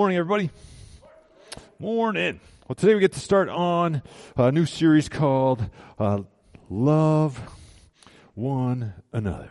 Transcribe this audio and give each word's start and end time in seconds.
Morning, 0.00 0.16
everybody. 0.16 0.48
Morning. 1.78 2.40
Well, 2.66 2.74
today 2.74 2.94
we 2.94 3.00
get 3.00 3.12
to 3.12 3.20
start 3.20 3.50
on 3.50 4.00
a 4.34 4.50
new 4.50 4.64
series 4.64 5.10
called 5.10 5.68
uh, 5.98 6.22
Love 6.70 7.38
One 8.32 8.94
Another. 9.12 9.50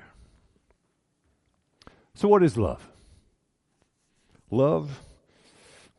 So, 2.15 2.27
what 2.27 2.41
is 2.41 2.57
love? 2.57 2.83
Love, 4.49 5.01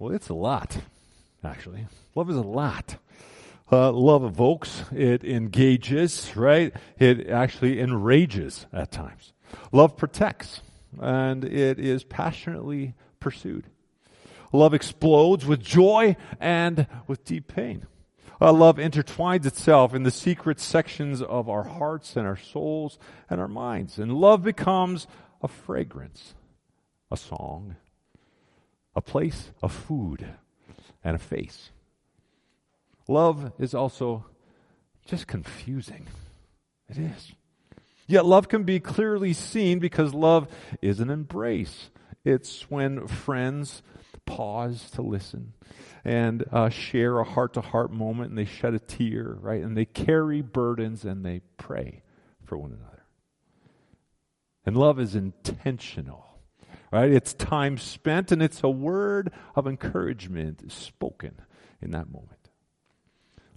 well, 0.01 0.13
it's 0.13 0.31
a 0.31 0.35
lot, 0.35 0.79
actually. 1.45 1.87
Love 2.17 2.29
is 2.29 2.37
a 2.37 2.41
lot. 2.41 2.97
Uh, 3.71 3.93
love 3.93 4.25
evokes, 4.25 4.83
it 4.91 5.23
engages, 5.23 6.35
right? 6.35 6.75
It 6.99 7.29
actually 7.31 7.79
enrages 7.79 8.67
at 8.73 8.91
times. 8.91 9.33
Love 9.71 9.97
protects, 9.97 10.61
and 11.01 11.45
it 11.45 11.79
is 11.79 12.03
passionately 12.03 12.95
pursued. 13.21 13.69
Love 14.53 14.75
explodes 14.75 15.47
with 15.47 15.63
joy 15.63 16.17
and 16.41 16.87
with 17.07 17.25
deep 17.25 17.47
pain. 17.49 17.87
Love 18.41 18.77
intertwines 18.77 19.45
itself 19.45 19.95
in 19.95 20.03
the 20.03 20.11
secret 20.11 20.59
sections 20.59 21.21
of 21.21 21.49
our 21.49 21.65
hearts 21.65 22.17
and 22.17 22.27
our 22.27 22.39
souls 22.39 22.99
and 23.29 23.41
our 23.41 23.49
minds. 23.49 23.99
And 23.99 24.15
love 24.15 24.43
becomes 24.43 25.07
a 25.43 25.49
fragrance, 25.49 26.35
a 27.11 27.17
song, 27.17 27.77
a 28.97 29.03
place, 29.03 29.51
a 29.63 29.69
food, 29.69 30.27
and 31.05 31.17
a 31.17 31.19
face. 31.19 31.71
Love 33.07 33.53
is 33.59 33.75
also 33.75 34.25
just 35.07 35.27
confusing. 35.27 36.07
It 36.89 36.97
is. 36.97 37.33
Yet 38.07 38.25
love 38.25 38.49
can 38.49 38.65
be 38.65 38.81
clearly 38.81 39.33
seen 39.33 39.79
because 39.79 40.15
love 40.15 40.49
is 40.81 40.99
an 40.99 41.11
embrace. 41.11 41.91
It's 42.25 42.71
when 42.71 43.07
friends 43.07 43.83
pause 44.27 44.91
to 44.93 45.03
listen 45.03 45.55
and 46.05 46.45
uh, 46.53 46.69
share 46.69 47.19
a 47.19 47.25
heart 47.25 47.55
to 47.55 47.61
heart 47.61 47.93
moment 47.93 48.31
and 48.31 48.39
they 48.39 48.45
shed 48.45 48.75
a 48.75 48.79
tear, 48.79 49.37
right? 49.41 49.63
And 49.63 49.77
they 49.77 49.85
carry 49.85 50.43
burdens 50.43 51.05
and 51.05 51.25
they 51.25 51.41
pray 51.57 52.03
for 52.45 52.57
one 52.59 52.73
another. 52.73 53.05
And 54.65 54.77
love 54.77 55.01
is 55.01 55.15
intentional, 55.15 56.27
right? 56.93 57.11
It's 57.11 57.35
time 57.35 57.79
spent 57.79 58.31
and 58.33 58.43
it's 58.43 58.63
a 58.63 58.69
word 58.69 59.33
of 59.55 59.67
encouragement 59.67 60.71
spoken 60.71 61.41
in 61.81 61.91
that 61.93 62.11
moment. 62.11 62.51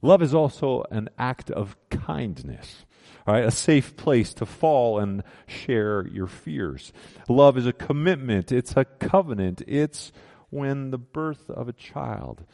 Love 0.02 0.22
is 0.22 0.34
also 0.34 0.84
an 0.92 1.10
act 1.18 1.50
of 1.50 1.78
kindness. 1.90 2.86
A 3.26 3.52
safe 3.52 3.96
place 3.96 4.34
to 4.36 4.46
fall 4.46 5.00
and 5.00 5.24
share 5.48 6.06
your 6.08 6.28
fears. 6.28 6.92
Love 7.30 7.58
is 7.58 7.66
a 7.66 7.74
commitment, 7.74 8.52
it's 8.52 8.76
a 8.76 8.84
covenant, 8.84 9.62
it's 9.66 10.12
when 10.50 10.92
the 10.92 10.98
birth 10.98 11.50
of 11.50 11.70
a 11.70 11.74
child 11.74 12.46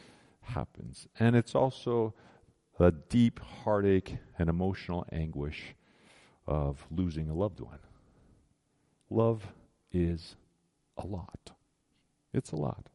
happens. 0.42 1.08
And 1.18 1.34
it's 1.34 1.54
also 1.54 2.14
a 2.78 2.92
deep 2.92 3.40
heartache 3.40 4.18
and 4.38 4.48
emotional 4.48 5.04
anguish 5.12 5.74
of 6.46 6.86
losing 6.90 7.28
a 7.28 7.34
loved 7.34 7.60
one. 7.60 7.78
Love 9.10 9.52
is 9.92 10.36
a 10.96 11.06
lot. 11.06 11.50
It's 12.32 12.52
a 12.52 12.56
lot. 12.56 12.88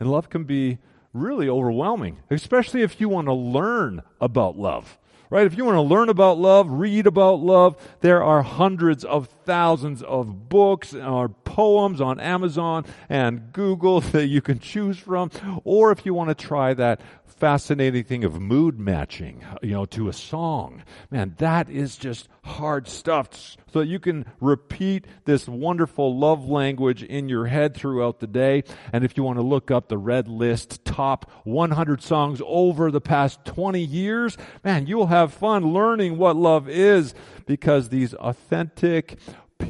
And 0.00 0.10
love 0.10 0.28
can 0.28 0.44
be 0.44 0.78
really 1.12 1.48
overwhelming, 1.48 2.18
especially 2.30 2.82
if 2.82 3.00
you 3.00 3.08
want 3.08 3.28
to 3.28 3.32
learn 3.32 4.02
about 4.20 4.58
love 4.58 4.98
right? 5.30 5.46
If 5.46 5.56
you 5.56 5.64
want 5.64 5.76
to 5.76 5.82
learn 5.82 6.08
about 6.08 6.38
love, 6.38 6.70
read 6.70 7.06
about 7.06 7.40
love, 7.40 7.76
there 8.00 8.22
are 8.22 8.42
hundreds 8.42 9.04
of 9.04 9.28
thousands 9.44 10.02
of 10.02 10.48
books 10.48 10.94
or 10.94 11.28
poems 11.54 12.00
on 12.00 12.18
Amazon 12.18 12.84
and 13.08 13.52
Google 13.52 14.00
that 14.12 14.26
you 14.26 14.42
can 14.42 14.58
choose 14.58 14.98
from. 14.98 15.30
Or 15.62 15.92
if 15.92 16.04
you 16.04 16.12
want 16.12 16.30
to 16.30 16.34
try 16.34 16.74
that 16.74 17.00
fascinating 17.26 18.02
thing 18.02 18.24
of 18.24 18.40
mood 18.40 18.78
matching, 18.78 19.44
you 19.62 19.72
know, 19.72 19.84
to 19.84 20.08
a 20.08 20.12
song. 20.12 20.82
Man, 21.10 21.34
that 21.38 21.68
is 21.70 21.96
just 21.96 22.28
hard 22.42 22.88
stuff. 22.88 23.56
So 23.72 23.80
you 23.80 24.00
can 24.00 24.24
repeat 24.40 25.06
this 25.26 25.46
wonderful 25.46 26.18
love 26.18 26.48
language 26.48 27.02
in 27.02 27.28
your 27.28 27.46
head 27.46 27.76
throughout 27.76 28.18
the 28.18 28.26
day. 28.26 28.64
And 28.92 29.04
if 29.04 29.16
you 29.16 29.22
want 29.22 29.38
to 29.38 29.42
look 29.42 29.70
up 29.70 29.88
the 29.88 29.98
Red 29.98 30.26
List 30.26 30.84
top 30.84 31.30
100 31.44 32.02
songs 32.02 32.40
over 32.44 32.90
the 32.90 33.00
past 33.00 33.44
20 33.44 33.80
years, 33.80 34.36
man, 34.64 34.86
you'll 34.86 35.06
have 35.06 35.32
fun 35.32 35.72
learning 35.72 36.18
what 36.18 36.36
love 36.36 36.68
is 36.68 37.14
because 37.46 37.90
these 37.90 38.14
authentic 38.14 39.18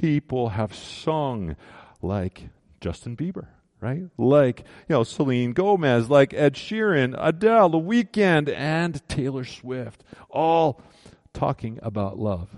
people 0.00 0.50
have 0.50 0.74
sung 0.74 1.56
like 2.02 2.48
Justin 2.80 3.16
Bieber 3.16 3.48
right? 3.84 4.04
Like, 4.16 4.60
you 4.88 4.94
know, 4.94 5.04
Selena 5.04 5.52
Gomez, 5.52 6.08
like 6.08 6.32
Ed 6.32 6.54
Sheeran, 6.54 7.14
Adele, 7.18 7.68
The 7.68 7.78
Weeknd, 7.78 8.52
and 8.52 9.06
Taylor 9.08 9.44
Swift, 9.44 10.02
all 10.30 10.80
talking 11.34 11.78
about 11.82 12.18
love. 12.18 12.48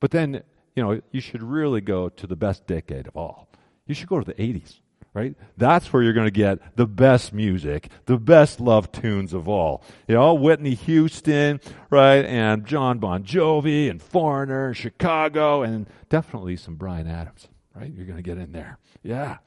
But 0.00 0.10
then, 0.10 0.42
you 0.74 0.82
know, 0.82 1.00
you 1.10 1.20
should 1.22 1.42
really 1.42 1.80
go 1.80 2.10
to 2.10 2.26
the 2.26 2.36
best 2.36 2.66
decade 2.66 3.08
of 3.08 3.16
all. 3.16 3.48
You 3.86 3.94
should 3.94 4.08
go 4.08 4.20
to 4.20 4.24
the 4.24 4.34
80s, 4.34 4.80
right? 5.16 5.34
That's 5.56 5.90
where 5.94 6.02
you're 6.02 6.12
going 6.12 6.26
to 6.26 6.30
get 6.30 6.76
the 6.76 6.86
best 6.86 7.32
music, 7.32 7.88
the 8.04 8.18
best 8.18 8.60
love 8.60 8.92
tunes 8.92 9.32
of 9.32 9.48
all. 9.48 9.82
You 10.06 10.16
know, 10.16 10.34
Whitney 10.34 10.74
Houston, 10.74 11.58
right? 11.88 12.22
And 12.26 12.66
Jon 12.66 12.98
Bon 12.98 13.24
Jovi 13.24 13.88
and 13.88 14.02
Foreigner, 14.02 14.66
and 14.66 14.76
Chicago, 14.76 15.62
and 15.62 15.88
definitely 16.10 16.56
some 16.56 16.74
Bryan 16.74 17.06
Adams, 17.06 17.48
right? 17.74 17.90
You're 17.90 18.04
going 18.04 18.18
to 18.18 18.22
get 18.22 18.36
in 18.36 18.52
there. 18.52 18.78
Yeah. 19.02 19.38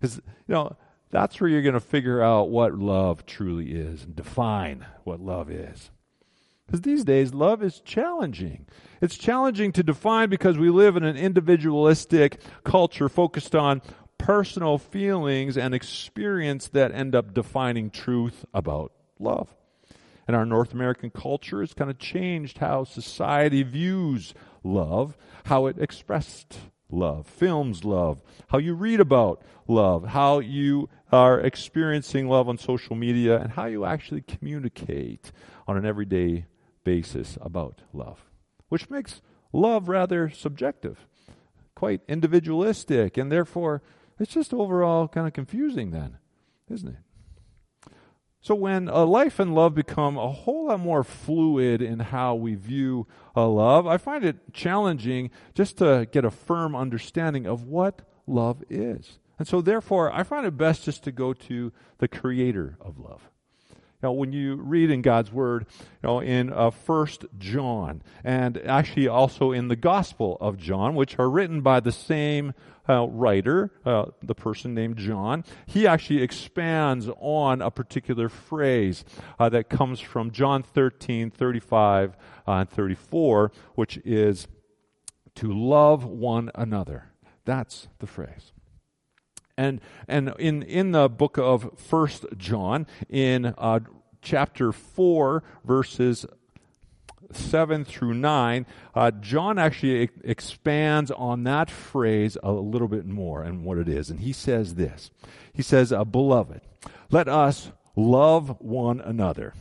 Because, 0.00 0.16
you 0.16 0.54
know, 0.54 0.76
that's 1.12 1.40
where 1.40 1.48
you're 1.48 1.62
going 1.62 1.74
to 1.74 1.80
figure 1.80 2.20
out 2.20 2.50
what 2.50 2.74
love 2.74 3.24
truly 3.24 3.70
is 3.70 4.02
and 4.02 4.16
define 4.16 4.84
what 5.04 5.20
love 5.20 5.48
is. 5.48 5.92
Because 6.66 6.80
these 6.80 7.04
days, 7.04 7.32
love 7.32 7.62
is 7.62 7.78
challenging. 7.80 8.66
It's 9.00 9.16
challenging 9.16 9.70
to 9.72 9.82
define 9.82 10.28
because 10.30 10.58
we 10.58 10.70
live 10.70 10.96
in 10.96 11.04
an 11.04 11.16
individualistic 11.16 12.40
culture 12.64 13.08
focused 13.08 13.54
on 13.54 13.82
personal 14.18 14.78
feelings 14.78 15.56
and 15.56 15.74
experience 15.74 16.68
that 16.68 16.92
end 16.92 17.14
up 17.14 17.34
defining 17.34 17.90
truth 17.90 18.44
about 18.54 18.92
love. 19.18 19.54
And 20.26 20.34
our 20.34 20.46
North 20.46 20.72
American 20.72 21.10
culture 21.10 21.60
has 21.60 21.74
kind 21.74 21.90
of 21.90 21.98
changed 21.98 22.58
how 22.58 22.84
society 22.84 23.62
views 23.62 24.32
love, 24.62 25.16
how 25.44 25.66
it 25.66 25.78
expressed 25.78 26.58
love, 26.90 27.26
films 27.26 27.84
love, 27.84 28.22
how 28.48 28.58
you 28.58 28.74
read 28.74 29.00
about 29.00 29.42
love, 29.68 30.06
how 30.08 30.38
you 30.38 30.88
are 31.12 31.40
experiencing 31.40 32.28
love 32.28 32.48
on 32.48 32.56
social 32.56 32.96
media, 32.96 33.38
and 33.38 33.52
how 33.52 33.66
you 33.66 33.84
actually 33.84 34.22
communicate 34.22 35.32
on 35.66 35.76
an 35.76 35.84
everyday 35.84 36.46
basis 36.84 37.36
about 37.40 37.82
love, 37.92 38.24
which 38.68 38.88
makes 38.90 39.20
love 39.52 39.88
rather 39.88 40.30
subjective, 40.30 41.06
quite 41.74 42.00
individualistic, 42.08 43.16
and 43.16 43.30
therefore 43.30 43.82
it's 44.18 44.32
just 44.32 44.54
overall 44.54 45.08
kind 45.08 45.26
of 45.26 45.32
confusing, 45.32 45.90
then, 45.90 46.18
isn't 46.70 46.88
it? 46.88 47.90
So 48.40 48.54
when 48.54 48.88
a 48.88 49.04
life 49.04 49.38
and 49.38 49.54
love 49.54 49.74
become 49.74 50.18
a 50.18 50.30
whole 50.30 50.66
lot 50.66 50.80
more 50.80 51.02
fluid 51.02 51.80
in 51.80 51.98
how 51.98 52.34
we 52.34 52.54
view 52.54 53.06
a 53.34 53.46
love, 53.46 53.86
I 53.86 53.96
find 53.96 54.22
it 54.22 54.52
challenging 54.52 55.30
just 55.54 55.78
to 55.78 56.06
get 56.12 56.26
a 56.26 56.30
firm 56.30 56.76
understanding 56.76 57.46
of 57.46 57.64
what 57.64 58.02
love 58.26 58.62
is. 58.68 59.18
And 59.38 59.48
so 59.48 59.62
therefore, 59.62 60.12
I 60.12 60.24
find 60.24 60.46
it 60.46 60.58
best 60.58 60.84
just 60.84 61.04
to 61.04 61.12
go 61.12 61.32
to 61.32 61.72
the 61.98 62.06
creator 62.06 62.76
of 62.82 62.98
love. 62.98 63.30
Now, 64.04 64.12
when 64.12 64.34
you 64.34 64.56
read 64.56 64.90
in 64.90 65.00
God's 65.00 65.32
Word, 65.32 65.64
you 65.80 65.86
know, 66.02 66.20
in 66.20 66.52
uh, 66.52 66.68
First 66.68 67.24
John, 67.38 68.02
and 68.22 68.58
actually 68.58 69.08
also 69.08 69.50
in 69.50 69.68
the 69.68 69.76
Gospel 69.76 70.36
of 70.42 70.58
John, 70.58 70.94
which 70.94 71.18
are 71.18 71.30
written 71.30 71.62
by 71.62 71.80
the 71.80 71.90
same 71.90 72.52
uh, 72.86 73.06
writer, 73.06 73.72
uh, 73.86 74.10
the 74.22 74.34
person 74.34 74.74
named 74.74 74.98
John, 74.98 75.42
he 75.64 75.86
actually 75.86 76.20
expands 76.20 77.08
on 77.18 77.62
a 77.62 77.70
particular 77.70 78.28
phrase 78.28 79.06
uh, 79.38 79.48
that 79.48 79.70
comes 79.70 80.00
from 80.00 80.32
John 80.32 80.62
13, 80.62 81.30
35, 81.30 82.14
uh, 82.46 82.52
and 82.52 82.68
34, 82.68 83.52
which 83.74 83.96
is 84.04 84.48
to 85.36 85.50
love 85.50 86.04
one 86.04 86.50
another. 86.54 87.06
That's 87.46 87.88
the 88.00 88.06
phrase. 88.06 88.52
And 89.56 89.80
and 90.08 90.34
in 90.38 90.62
in 90.62 90.92
the 90.92 91.08
book 91.08 91.38
of 91.38 91.78
First 91.78 92.26
John, 92.36 92.86
in 93.08 93.54
uh, 93.56 93.80
chapter 94.24 94.72
four, 94.72 95.44
verses 95.64 96.26
7 97.32 97.84
through 97.84 98.14
9, 98.14 98.66
uh, 98.94 99.10
John 99.10 99.58
actually 99.58 100.10
expands 100.22 101.10
on 101.10 101.44
that 101.44 101.70
phrase 101.70 102.36
a 102.42 102.52
little 102.52 102.88
bit 102.88 103.06
more 103.06 103.42
and 103.42 103.64
what 103.64 103.78
it 103.78 103.88
is. 103.88 104.10
And 104.10 104.20
he 104.20 104.32
says 104.32 104.74
this 104.74 105.10
He 105.52 105.62
says, 105.62 105.92
uh, 105.92 106.04
Beloved, 106.04 106.60
let 107.10 107.28
us 107.28 107.70
love 107.96 108.60
one 108.60 109.00
another. 109.00 109.54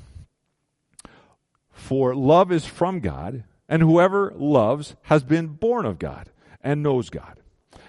For 1.72 2.16
love 2.16 2.52
is 2.52 2.66
from 2.66 3.00
God, 3.00 3.44
and 3.68 3.82
whoever 3.82 4.34
loves 4.36 4.96
has 5.04 5.24
been 5.24 5.48
born 5.48 5.86
of 5.86 6.00
God 6.00 6.30
and 6.62 6.82
knows 6.82 7.10
God. 7.10 7.40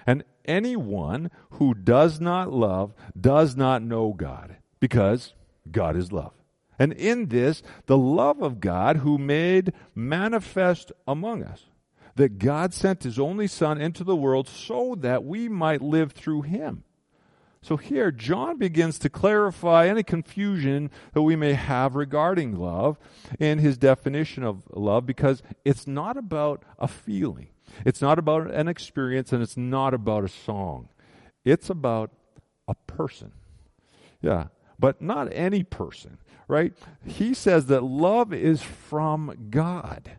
And 0.06 0.24
anyone 0.44 1.30
who 1.52 1.74
does 1.74 2.20
not 2.20 2.52
love 2.52 2.92
does 3.18 3.56
not 3.56 3.82
know 3.82 4.12
God, 4.12 4.56
because 4.80 5.34
God 5.70 5.96
is 5.96 6.12
love. 6.12 6.32
And 6.78 6.92
in 6.92 7.28
this, 7.28 7.62
the 7.86 7.98
love 7.98 8.42
of 8.42 8.60
God 8.60 8.98
who 8.98 9.18
made 9.18 9.72
manifest 9.94 10.92
among 11.06 11.42
us 11.42 11.66
that 12.16 12.38
God 12.38 12.72
sent 12.72 13.02
his 13.02 13.18
only 13.18 13.46
Son 13.46 13.80
into 13.80 14.04
the 14.04 14.16
world 14.16 14.48
so 14.48 14.94
that 15.00 15.24
we 15.24 15.48
might 15.48 15.82
live 15.82 16.12
through 16.12 16.42
him. 16.42 16.84
So 17.60 17.78
here, 17.78 18.10
John 18.10 18.58
begins 18.58 18.98
to 18.98 19.08
clarify 19.08 19.88
any 19.88 20.02
confusion 20.02 20.90
that 21.14 21.22
we 21.22 21.34
may 21.34 21.54
have 21.54 21.94
regarding 21.94 22.56
love 22.56 22.98
in 23.38 23.58
his 23.58 23.78
definition 23.78 24.44
of 24.44 24.64
love 24.70 25.06
because 25.06 25.42
it's 25.64 25.86
not 25.86 26.18
about 26.18 26.62
a 26.78 26.86
feeling, 26.86 27.48
it's 27.84 28.02
not 28.02 28.18
about 28.18 28.50
an 28.50 28.68
experience, 28.68 29.32
and 29.32 29.42
it's 29.42 29.56
not 29.56 29.94
about 29.94 30.24
a 30.24 30.28
song. 30.28 30.88
It's 31.44 31.70
about 31.70 32.10
a 32.68 32.74
person. 32.86 33.32
Yeah, 34.20 34.48
but 34.78 35.00
not 35.00 35.32
any 35.32 35.62
person, 35.62 36.18
right? 36.48 36.72
He 37.04 37.34
says 37.34 37.66
that 37.66 37.82
love 37.82 38.32
is 38.32 38.62
from 38.62 39.48
God. 39.50 40.12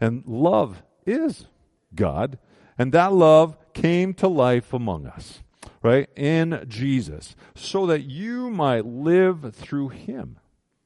And 0.00 0.24
love 0.26 0.82
is 1.06 1.46
God. 1.94 2.38
And 2.78 2.92
that 2.92 3.12
love 3.12 3.56
came 3.72 4.14
to 4.14 4.28
life 4.28 4.72
among 4.72 5.06
us 5.06 5.42
right, 5.82 6.08
in 6.16 6.64
Jesus, 6.68 7.34
so 7.54 7.86
that 7.86 8.02
you 8.02 8.50
might 8.50 8.86
live 8.86 9.54
through 9.54 9.88
him. 9.88 10.38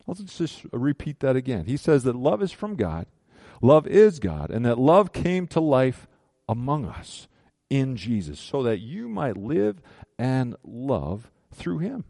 Let's 0.06 0.38
just 0.38 0.64
repeat 0.72 1.20
that 1.20 1.36
again. 1.36 1.66
He 1.66 1.76
says 1.76 2.04
that 2.04 2.16
love 2.16 2.42
is 2.42 2.52
from 2.52 2.76
God, 2.76 3.06
love 3.60 3.86
is 3.86 4.18
God, 4.18 4.50
and 4.50 4.64
that 4.64 4.78
love 4.78 5.12
came 5.12 5.46
to 5.48 5.60
life 5.60 6.06
among 6.48 6.86
us 6.86 7.28
in 7.68 7.96
Jesus, 7.96 8.38
so 8.38 8.62
that 8.62 8.78
you 8.78 9.08
might 9.08 9.36
live 9.36 9.82
and 10.18 10.56
love 10.64 11.30
through 11.52 11.78
him. 11.78 12.04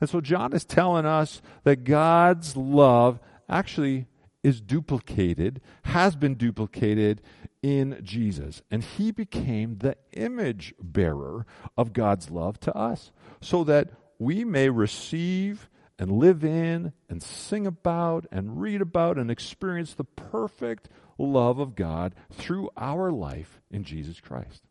And 0.00 0.10
so 0.10 0.20
John 0.20 0.52
is 0.52 0.64
telling 0.64 1.06
us 1.06 1.40
that 1.64 1.84
God's 1.84 2.56
love 2.56 3.20
actually 3.48 4.06
is 4.42 4.60
duplicated, 4.60 5.60
has 5.84 6.16
been 6.16 6.34
duplicated 6.34 7.22
in 7.62 7.98
Jesus. 8.02 8.62
And 8.70 8.84
he 8.84 9.10
became 9.10 9.78
the 9.78 9.96
image 10.12 10.74
bearer 10.80 11.46
of 11.76 11.92
God's 11.92 12.30
love 12.30 12.60
to 12.60 12.76
us 12.76 13.10
so 13.40 13.64
that 13.64 13.90
we 14.18 14.44
may 14.44 14.68
receive 14.68 15.68
and 15.98 16.12
live 16.12 16.44
in 16.44 16.92
and 17.08 17.22
sing 17.22 17.66
about 17.66 18.26
and 18.30 18.60
read 18.60 18.82
about 18.82 19.16
and 19.16 19.30
experience 19.30 19.94
the 19.94 20.04
perfect 20.04 20.88
love 21.16 21.58
of 21.58 21.74
God 21.74 22.14
through 22.32 22.68
our 22.76 23.10
life 23.10 23.60
in 23.70 23.84
Jesus 23.84 24.20
Christ. 24.20 24.62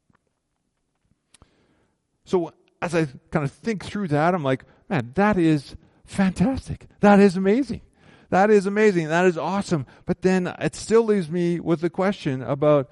So 2.26 2.54
as 2.82 2.94
I 2.94 3.06
kind 3.32 3.46
of 3.46 3.52
think 3.52 3.84
through 3.84 4.10
that, 4.10 4.36
I'm 4.36 4.44
like, 4.44 4.66
man, 4.94 5.12
that 5.16 5.38
is 5.38 5.76
fantastic. 6.06 6.86
That 7.00 7.20
is 7.20 7.36
amazing. 7.36 7.82
That 8.30 8.50
is 8.50 8.66
amazing. 8.66 9.08
That 9.08 9.26
is 9.26 9.38
awesome. 9.38 9.86
But 10.06 10.22
then 10.22 10.48
it 10.60 10.76
still 10.76 11.04
leaves 11.04 11.30
me 11.30 11.60
with 11.60 11.82
the 11.82 11.90
question 11.90 12.42
about, 12.42 12.92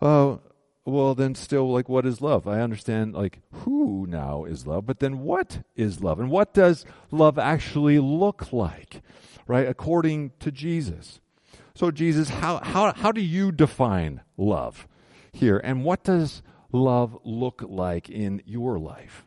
uh, 0.00 0.36
well, 0.84 1.14
then 1.14 1.34
still, 1.34 1.72
like, 1.72 1.88
what 1.88 2.06
is 2.06 2.20
love? 2.20 2.46
I 2.46 2.60
understand, 2.60 3.14
like, 3.14 3.40
who 3.52 4.06
now 4.08 4.44
is 4.44 4.66
love, 4.66 4.86
but 4.86 5.00
then 5.00 5.20
what 5.20 5.62
is 5.76 6.02
love? 6.02 6.18
And 6.20 6.30
what 6.30 6.54
does 6.54 6.84
love 7.10 7.38
actually 7.38 7.98
look 7.98 8.52
like, 8.52 9.02
right, 9.46 9.68
according 9.68 10.32
to 10.40 10.50
Jesus? 10.50 11.20
So, 11.74 11.90
Jesus, 11.90 12.28
how, 12.28 12.58
how, 12.58 12.92
how 12.92 13.12
do 13.12 13.20
you 13.20 13.52
define 13.52 14.22
love 14.36 14.86
here? 15.32 15.60
And 15.62 15.84
what 15.84 16.04
does 16.04 16.42
love 16.72 17.18
look 17.24 17.62
like 17.66 18.08
in 18.08 18.42
your 18.46 18.78
life? 18.78 19.24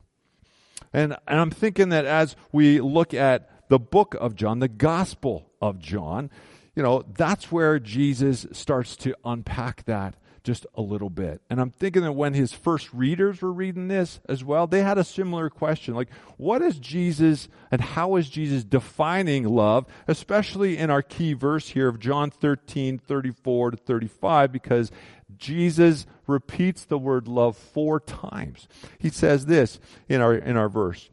And, 0.93 1.17
and 1.27 1.39
I'm 1.39 1.51
thinking 1.51 1.89
that 1.89 2.05
as 2.05 2.35
we 2.51 2.79
look 2.79 3.13
at 3.13 3.49
the 3.69 3.79
book 3.79 4.15
of 4.19 4.35
John, 4.35 4.59
the 4.59 4.67
Gospel 4.67 5.49
of 5.61 5.79
John, 5.79 6.29
you 6.75 6.83
know, 6.83 7.03
that's 7.17 7.51
where 7.51 7.79
Jesus 7.79 8.45
starts 8.51 8.95
to 8.97 9.15
unpack 9.25 9.85
that 9.85 10.15
just 10.43 10.65
a 10.75 10.81
little 10.81 11.09
bit. 11.09 11.41
And 11.49 11.61
I'm 11.61 11.69
thinking 11.69 12.01
that 12.01 12.11
when 12.11 12.33
his 12.33 12.51
first 12.51 12.93
readers 12.93 13.41
were 13.41 13.51
reading 13.51 13.87
this 13.87 14.19
as 14.27 14.43
well, 14.43 14.67
they 14.67 14.81
had 14.81 14.97
a 14.97 15.03
similar 15.03 15.49
question 15.49 15.95
like, 15.95 16.09
what 16.37 16.61
is 16.61 16.79
Jesus 16.79 17.47
and 17.71 17.79
how 17.79 18.17
is 18.17 18.29
Jesus 18.29 18.63
defining 18.63 19.45
love, 19.45 19.85
especially 20.07 20.77
in 20.77 20.89
our 20.89 21.01
key 21.01 21.33
verse 21.33 21.69
here 21.69 21.87
of 21.87 21.99
John 21.99 22.29
13, 22.29 22.97
34 22.97 23.71
to 23.71 23.77
35, 23.77 24.51
because 24.51 24.91
Jesus 25.37 26.05
repeats 26.27 26.85
the 26.85 26.97
word 26.97 27.27
love 27.27 27.57
four 27.57 27.99
times. 27.99 28.67
He 28.99 29.09
says 29.09 29.45
this 29.45 29.79
in 30.07 30.21
our, 30.21 30.33
in 30.33 30.57
our 30.57 30.69
verse. 30.69 31.09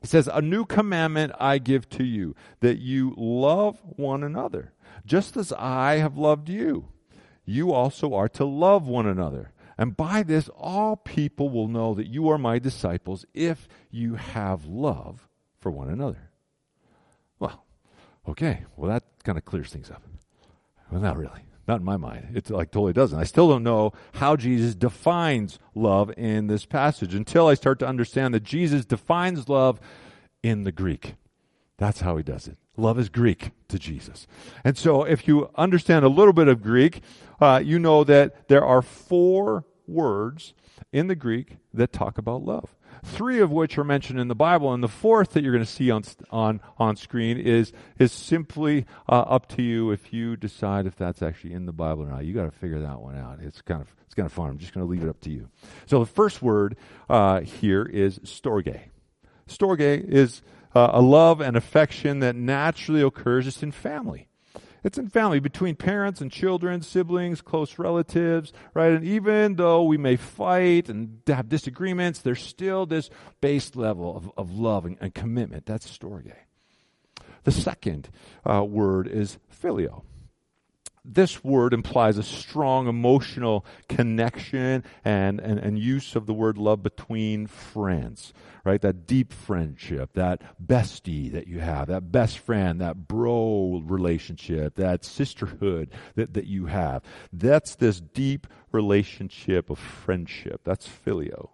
He 0.00 0.08
says, 0.08 0.28
A 0.28 0.42
new 0.42 0.64
commandment 0.64 1.32
I 1.38 1.58
give 1.58 1.88
to 1.90 2.04
you, 2.04 2.34
that 2.60 2.78
you 2.78 3.14
love 3.16 3.80
one 3.84 4.22
another, 4.24 4.72
just 5.06 5.36
as 5.36 5.52
I 5.52 5.98
have 5.98 6.18
loved 6.18 6.48
you. 6.48 6.88
You 7.44 7.72
also 7.72 8.14
are 8.14 8.28
to 8.30 8.44
love 8.44 8.86
one 8.86 9.06
another. 9.06 9.52
And 9.78 9.96
by 9.96 10.22
this, 10.22 10.48
all 10.56 10.96
people 10.96 11.48
will 11.50 11.68
know 11.68 11.94
that 11.94 12.06
you 12.06 12.28
are 12.28 12.38
my 12.38 12.58
disciples 12.58 13.24
if 13.32 13.68
you 13.90 14.14
have 14.16 14.66
love 14.66 15.28
for 15.58 15.70
one 15.70 15.88
another. 15.88 16.30
Well, 17.38 17.64
okay, 18.28 18.64
well, 18.76 18.90
that 18.90 19.04
kind 19.24 19.38
of 19.38 19.44
clears 19.44 19.70
things 19.70 19.90
up. 19.90 20.02
Well, 20.90 21.00
not 21.00 21.16
really. 21.16 21.44
Not 21.72 21.80
in 21.80 21.86
my 21.86 21.96
mind. 21.96 22.36
It 22.36 22.50
like 22.50 22.70
totally 22.70 22.92
doesn't. 22.92 23.18
I 23.18 23.24
still 23.24 23.48
don't 23.48 23.62
know 23.62 23.94
how 24.16 24.36
Jesus 24.36 24.74
defines 24.74 25.58
love 25.74 26.12
in 26.18 26.46
this 26.46 26.66
passage 26.66 27.14
until 27.14 27.46
I 27.46 27.54
start 27.54 27.78
to 27.78 27.86
understand 27.86 28.34
that 28.34 28.42
Jesus 28.42 28.84
defines 28.84 29.48
love 29.48 29.80
in 30.42 30.64
the 30.64 30.70
Greek. 30.70 31.14
That's 31.78 32.02
how 32.02 32.18
he 32.18 32.22
does 32.22 32.46
it. 32.46 32.58
Love 32.76 32.98
is 32.98 33.08
Greek 33.08 33.52
to 33.68 33.78
Jesus. 33.78 34.26
And 34.62 34.76
so 34.76 35.04
if 35.04 35.26
you 35.26 35.48
understand 35.54 36.04
a 36.04 36.10
little 36.10 36.34
bit 36.34 36.46
of 36.46 36.62
Greek, 36.62 37.00
uh, 37.40 37.62
you 37.64 37.78
know 37.78 38.04
that 38.04 38.48
there 38.48 38.66
are 38.66 38.82
four 38.82 39.64
words 39.86 40.52
in 40.92 41.06
the 41.06 41.16
Greek 41.16 41.56
that 41.72 41.90
talk 41.90 42.18
about 42.18 42.42
love 42.42 42.76
three 43.04 43.40
of 43.40 43.50
which 43.50 43.78
are 43.78 43.84
mentioned 43.84 44.20
in 44.20 44.28
the 44.28 44.34
Bible, 44.34 44.72
and 44.72 44.82
the 44.82 44.88
fourth 44.88 45.32
that 45.32 45.42
you're 45.42 45.52
going 45.52 45.64
to 45.64 45.70
see 45.70 45.90
on 45.90 46.04
on 46.30 46.60
on 46.78 46.96
screen 46.96 47.38
is 47.38 47.72
is 47.98 48.12
simply 48.12 48.86
uh, 49.08 49.20
up 49.20 49.48
to 49.48 49.62
you 49.62 49.90
if 49.90 50.12
you 50.12 50.36
decide 50.36 50.86
if 50.86 50.96
that's 50.96 51.22
actually 51.22 51.52
in 51.52 51.66
the 51.66 51.72
Bible 51.72 52.04
or 52.04 52.08
not. 52.08 52.24
You 52.24 52.34
got 52.34 52.44
to 52.44 52.50
figure 52.50 52.80
that 52.80 53.00
one 53.00 53.16
out. 53.16 53.38
It's 53.40 53.62
kind 53.62 53.80
of 53.80 53.94
it's 54.04 54.14
kind 54.14 54.26
of 54.26 54.32
fun. 54.32 54.50
I'm 54.50 54.58
just 54.58 54.74
going 54.74 54.86
to 54.86 54.90
leave 54.90 55.02
it 55.02 55.08
up 55.08 55.20
to 55.20 55.30
you. 55.30 55.48
So 55.86 55.98
the 55.98 56.06
first 56.06 56.42
word 56.42 56.76
uh, 57.08 57.40
here 57.40 57.84
is 57.84 58.18
storge. 58.20 58.80
Storge 59.48 60.04
is 60.04 60.42
uh, 60.74 60.90
a 60.92 61.00
love 61.00 61.40
and 61.40 61.56
affection 61.56 62.20
that 62.20 62.36
naturally 62.36 63.02
occurs 63.02 63.44
just 63.44 63.62
in 63.62 63.72
family. 63.72 64.28
It's 64.84 64.98
in 64.98 65.08
family, 65.08 65.38
between 65.38 65.76
parents 65.76 66.20
and 66.20 66.30
children, 66.30 66.82
siblings, 66.82 67.40
close 67.40 67.78
relatives, 67.78 68.52
right? 68.74 68.92
And 68.92 69.04
even 69.04 69.54
though 69.54 69.84
we 69.84 69.96
may 69.96 70.16
fight 70.16 70.88
and 70.88 71.20
have 71.28 71.48
disagreements, 71.48 72.18
there's 72.18 72.42
still 72.42 72.84
this 72.86 73.08
base 73.40 73.76
level 73.76 74.16
of, 74.16 74.30
of 74.36 74.52
love 74.52 74.84
and, 74.84 74.96
and 75.00 75.14
commitment. 75.14 75.66
That's 75.66 75.86
storge. 75.86 76.32
The 77.44 77.52
second 77.52 78.08
uh, 78.44 78.64
word 78.64 79.06
is 79.08 79.38
phileo 79.52 80.02
this 81.04 81.42
word 81.42 81.74
implies 81.74 82.16
a 82.16 82.22
strong 82.22 82.86
emotional 82.86 83.64
connection 83.88 84.84
and, 85.04 85.40
and, 85.40 85.58
and 85.58 85.78
use 85.78 86.14
of 86.14 86.26
the 86.26 86.34
word 86.34 86.56
love 86.56 86.82
between 86.82 87.46
friends, 87.46 88.32
right? 88.64 88.80
That 88.80 89.06
deep 89.06 89.32
friendship, 89.32 90.12
that 90.14 90.42
bestie 90.64 91.32
that 91.32 91.48
you 91.48 91.58
have, 91.60 91.88
that 91.88 92.12
best 92.12 92.38
friend, 92.38 92.80
that 92.80 93.08
bro 93.08 93.82
relationship, 93.84 94.76
that 94.76 95.04
sisterhood 95.04 95.90
that, 96.14 96.34
that 96.34 96.46
you 96.46 96.66
have. 96.66 97.02
That's 97.32 97.74
this 97.74 98.00
deep 98.00 98.46
relationship 98.70 99.70
of 99.70 99.78
friendship. 99.78 100.60
That's 100.64 100.88
phileo. 100.88 101.50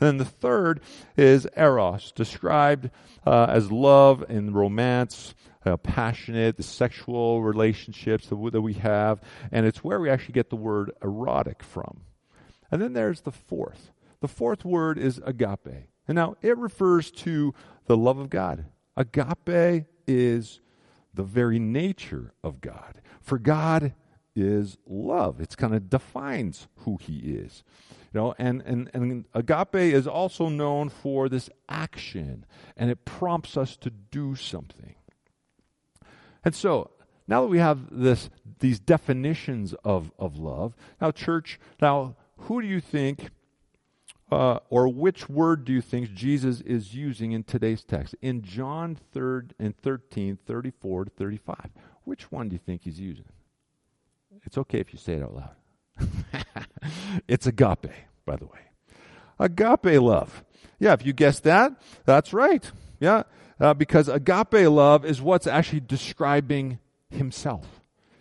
And 0.00 0.06
then 0.06 0.16
the 0.16 0.24
third 0.24 0.80
is 1.16 1.46
eros, 1.56 2.10
described 2.12 2.90
uh, 3.26 3.46
as 3.50 3.70
love 3.70 4.24
and 4.28 4.54
romance, 4.54 5.34
uh, 5.64 5.76
passionate, 5.76 6.56
the 6.56 6.62
sexual 6.62 7.42
relationships 7.42 8.26
that, 8.26 8.36
w- 8.36 8.50
that 8.50 8.62
we 8.62 8.74
have. 8.74 9.20
And 9.52 9.66
it's 9.66 9.84
where 9.84 10.00
we 10.00 10.10
actually 10.10 10.34
get 10.34 10.50
the 10.50 10.56
word 10.56 10.92
erotic 11.02 11.62
from. 11.62 12.02
And 12.70 12.80
then 12.80 12.92
there's 12.92 13.22
the 13.22 13.32
fourth. 13.32 13.90
The 14.20 14.28
fourth 14.28 14.64
word 14.64 14.98
is 14.98 15.20
agape. 15.24 15.88
And 16.08 16.16
now 16.16 16.36
it 16.42 16.56
refers 16.58 17.10
to 17.12 17.54
the 17.86 17.96
love 17.96 18.18
of 18.18 18.30
God. 18.30 18.66
Agape 18.96 19.86
is 20.06 20.60
the 21.14 21.22
very 21.22 21.58
nature 21.58 22.32
of 22.42 22.60
God. 22.60 23.00
For 23.20 23.38
God 23.38 23.94
is 24.34 24.78
love. 24.86 25.40
It's 25.40 25.56
kind 25.56 25.74
of 25.74 25.90
defines 25.90 26.68
who 26.78 26.98
he 27.00 27.18
is. 27.34 27.62
You 28.12 28.20
know, 28.20 28.34
and, 28.38 28.62
and, 28.62 28.90
and 28.92 29.24
agape 29.34 29.74
is 29.76 30.06
also 30.06 30.48
known 30.48 30.88
for 30.88 31.28
this 31.28 31.48
action, 31.68 32.44
and 32.76 32.90
it 32.90 33.04
prompts 33.04 33.56
us 33.56 33.76
to 33.78 33.90
do 33.90 34.34
something. 34.34 34.94
And 36.44 36.54
so, 36.54 36.90
now 37.26 37.42
that 37.42 37.48
we 37.48 37.58
have 37.58 37.86
this, 37.90 38.30
these 38.58 38.80
definitions 38.80 39.74
of, 39.84 40.10
of 40.18 40.36
love, 40.36 40.74
now, 41.00 41.10
church, 41.10 41.60
now, 41.80 42.16
who 42.36 42.60
do 42.60 42.66
you 42.66 42.80
think 42.80 43.30
uh, 44.30 44.58
or 44.68 44.88
which 44.88 45.28
word 45.28 45.64
do 45.64 45.72
you 45.72 45.80
think 45.80 46.12
Jesus 46.14 46.60
is 46.60 46.94
using 46.94 47.32
in 47.32 47.42
today's 47.42 47.82
text? 47.82 48.14
In 48.22 48.42
John 48.42 48.96
3rd 49.14 49.50
and 49.58 49.76
13, 49.76 50.38
34 50.46 51.04
to 51.04 51.10
35. 51.10 51.56
Which 52.04 52.30
one 52.30 52.48
do 52.48 52.54
you 52.54 52.60
think 52.64 52.82
he's 52.84 53.00
using? 53.00 53.24
It's 54.44 54.56
okay 54.58 54.78
if 54.78 54.92
you 54.92 54.98
say 54.98 55.14
it 55.14 55.22
out 55.22 55.34
loud. 55.34 56.04
it's 57.28 57.46
agape, 57.46 57.90
by 58.24 58.36
the 58.36 58.46
way. 58.46 58.60
Agape 59.38 60.00
love. 60.00 60.44
Yeah, 60.78 60.92
if 60.92 61.04
you 61.04 61.12
guessed 61.12 61.42
that, 61.44 61.72
that's 62.04 62.32
right. 62.32 62.70
Yeah, 63.00 63.24
uh, 63.60 63.74
because 63.74 64.08
agape 64.08 64.68
love 64.68 65.04
is 65.04 65.20
what's 65.20 65.46
actually 65.46 65.80
describing 65.80 66.78
himself. 67.10 67.80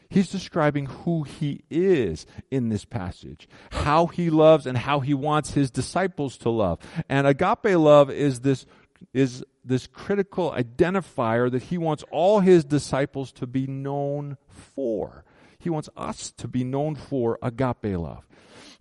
He's 0.10 0.29
describing 0.29 0.88
who 0.88 1.24
he 1.24 1.62
is 1.69 2.25
in 2.50 2.69
this 2.69 2.84
passage, 2.84 3.48
how 3.72 4.08
he 4.08 4.31
loves 4.31 4.65
and 4.65 4.75
how 4.75 5.01
he 5.01 5.13
wants 5.13 5.51
his 5.51 5.69
disciples 5.69 6.36
to 6.38 6.50
love. 6.50 6.79
And 7.08 7.27
agape 7.27 7.77
love 7.77 8.10
is 8.10 8.39
this, 8.39 8.65
is 9.13 9.43
this 9.63 9.86
critical 9.86 10.51
identifier 10.51 11.51
that 11.51 11.63
he 11.63 11.77
wants 11.77 12.03
all 12.12 12.39
his 12.39 12.65
disciples 12.65 13.31
to 13.34 13.46
be 13.46 13.67
known 13.67 14.38
for. 14.48 15.24
He 15.60 15.70
wants 15.70 15.89
us 15.98 16.32
to 16.38 16.48
be 16.48 16.63
known 16.63 16.96
for 16.96 17.38
agape 17.42 17.98
love. 17.98 18.25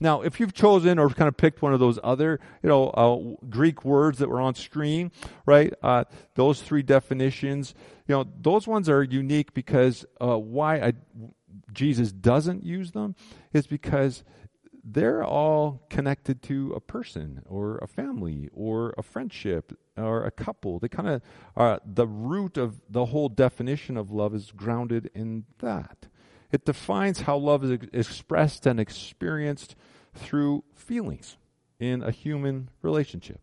Now, 0.01 0.23
if 0.23 0.39
you've 0.39 0.55
chosen 0.55 0.99
or 0.99 1.11
kind 1.11 1.27
of 1.27 1.37
picked 1.37 1.61
one 1.61 1.75
of 1.75 1.81
those 1.81 1.99
other, 2.05 2.39
you 2.63 2.69
know, 2.69 2.91
uh, 2.91 3.45
Greek 3.49 3.85
words 3.85 4.19
that 4.19 4.29
were 4.29 4.41
on 4.41 4.55
screen, 4.55 5.11
right? 5.45 5.75
Uh, 5.83 6.05
those 6.37 6.63
three 6.63 6.83
definitions, 6.83 7.75
you 8.07 8.15
know, 8.15 8.25
those 8.41 8.69
ones 8.69 8.89
are 8.89 9.03
unique 9.03 9.55
because 9.55 10.07
uh, 10.21 10.39
why 10.39 10.77
I, 10.77 10.93
Jesus 11.73 12.13
doesn't 12.13 12.63
use 12.63 12.93
them 12.93 13.17
is 13.53 13.67
because 13.67 14.23
they're 14.85 15.25
all 15.25 15.83
connected 15.91 16.43
to 16.45 16.73
a 16.77 16.81
person 16.81 17.43
or 17.49 17.79
a 17.79 17.89
family 17.89 18.49
or 18.53 18.95
a 18.97 19.03
friendship 19.03 19.77
or 19.97 20.25
a 20.25 20.31
couple. 20.31 20.79
They 20.79 20.89
kind 20.89 21.09
of 21.09 21.23
are 21.57 21.81
the 21.85 22.07
root 22.07 22.57
of 22.57 22.81
the 22.89 23.07
whole 23.07 23.29
definition 23.29 23.97
of 23.97 24.13
love 24.13 24.33
is 24.33 24.53
grounded 24.53 25.11
in 25.13 25.45
that. 25.59 26.07
It 26.51 26.65
defines 26.65 27.23
how 27.23 27.37
love 27.37 27.65
is 27.65 27.79
expressed 27.93 28.67
and 28.67 28.81
experienced 28.81 29.77
through 30.15 30.65
feelings 30.75 31.37
in 31.79 32.03
a 32.03 32.11
human 32.11 32.71
relationship. 32.83 33.41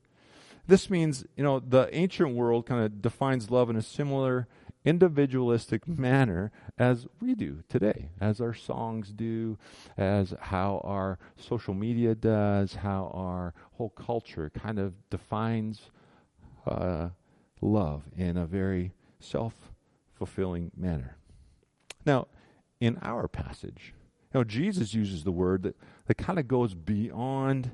This 0.67 0.89
means, 0.89 1.25
you 1.35 1.43
know, 1.43 1.59
the 1.59 1.87
ancient 1.95 2.33
world 2.33 2.65
kind 2.65 2.83
of 2.83 3.01
defines 3.01 3.51
love 3.51 3.69
in 3.69 3.75
a 3.75 3.81
similar 3.81 4.47
individualistic 4.83 5.87
manner 5.87 6.51
as 6.77 7.07
we 7.19 7.35
do 7.35 7.63
today, 7.69 8.09
as 8.19 8.41
our 8.41 8.53
songs 8.53 9.11
do, 9.11 9.57
as 9.97 10.33
how 10.39 10.81
our 10.83 11.19
social 11.37 11.73
media 11.73 12.15
does, 12.15 12.75
how 12.75 13.11
our 13.13 13.53
whole 13.73 13.89
culture 13.89 14.49
kind 14.51 14.79
of 14.79 14.93
defines 15.09 15.89
uh, 16.67 17.09
love 17.61 18.03
in 18.17 18.37
a 18.37 18.45
very 18.45 18.91
self 19.19 19.53
fulfilling 20.13 20.71
manner. 20.75 21.17
Now, 22.05 22.27
in 22.79 22.97
our 23.01 23.27
passage. 23.27 23.93
You 24.33 24.39
know, 24.39 24.43
Jesus 24.43 24.93
uses 24.93 25.23
the 25.23 25.31
word 25.31 25.63
that, 25.63 25.75
that 26.07 26.17
kind 26.17 26.39
of 26.39 26.47
goes 26.47 26.73
beyond 26.73 27.71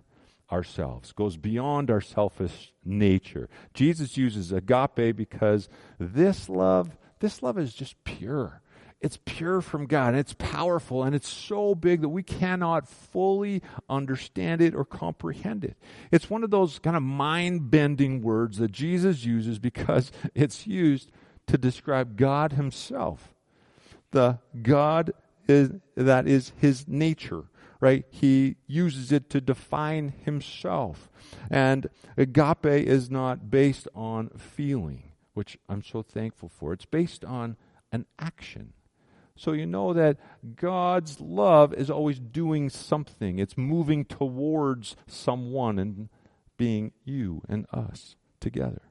ourselves, 0.51 1.12
goes 1.13 1.38
beyond 1.38 1.89
our 1.89 2.01
selfish 2.01 2.74
nature. 2.84 3.50
Jesus 3.74 4.17
uses 4.17 4.51
agape 4.51 5.15
because 5.15 5.70
this 6.00 6.50
love, 6.50 6.98
this 7.20 7.41
love 7.41 7.58
is 7.58 7.74
just 7.74 8.03
pure. 8.03 8.62
It's 9.00 9.17
pure 9.25 9.62
from 9.62 9.88
God, 9.88 10.10
and 10.10 10.20
it's 10.20 10.36
powerful, 10.38 11.01
and 11.01 11.15
it's 11.15 11.27
so 11.27 11.74
big 11.74 12.01
that 12.01 12.10
we 12.10 12.22
cannot 12.22 12.88
fully 12.88 13.63
understand 13.89 14.62
it 14.62 14.75
or 14.75 14.86
comprehend 14.86 15.63
it. 15.63 15.75
It's 16.12 16.29
one 16.29 16.43
of 16.43 16.51
those 16.51 16.77
kind 16.77 16.96
of 16.96 17.01
mind 17.01 17.72
bending 17.72 18.22
words 18.22 18.60
that 18.60 18.72
Jesus 18.72 19.25
uses 19.25 19.58
because 19.58 20.12
it's 20.36 20.67
used 20.67 21.12
to 21.48 21.58
describe 21.58 22.15
God 22.15 22.53
Himself 22.53 23.34
the 24.12 24.39
God 24.62 25.12
is, 25.48 25.72
that 25.96 26.27
is 26.27 26.53
his 26.58 26.88
nature, 26.88 27.46
right? 27.80 28.06
He 28.10 28.58
uses 28.68 29.12
it 29.12 29.30
to 29.32 29.41
define 29.41 30.13
himself. 30.24 31.10
And 31.50 31.89
agape 32.18 32.65
is 32.65 33.10
not 33.10 33.50
based 33.50 33.88
on 33.96 34.30
feeling, 34.38 35.12
which 35.34 35.58
I'm 35.68 35.84
so 35.84 36.01
thankful 36.01 36.50
for. 36.50 36.74
It's 36.74 36.86
based 36.86 37.25
on 37.25 37.58
an 37.91 38.06
action. 38.20 38.74
So 39.36 39.53
you 39.53 39.65
know 39.65 39.94
that 39.94 40.18
God's 40.56 41.20
love 41.20 41.74
is 41.74 41.89
always 41.89 42.20
doing 42.20 42.70
something. 42.70 43.39
It's 43.39 43.58
moving 43.58 44.06
towards 44.06 44.96
someone 45.08 45.80
and 45.80 46.10
being 46.58 46.91
you 47.03 47.41
and 47.50 47.65
us 47.74 48.15
together. 48.39 48.84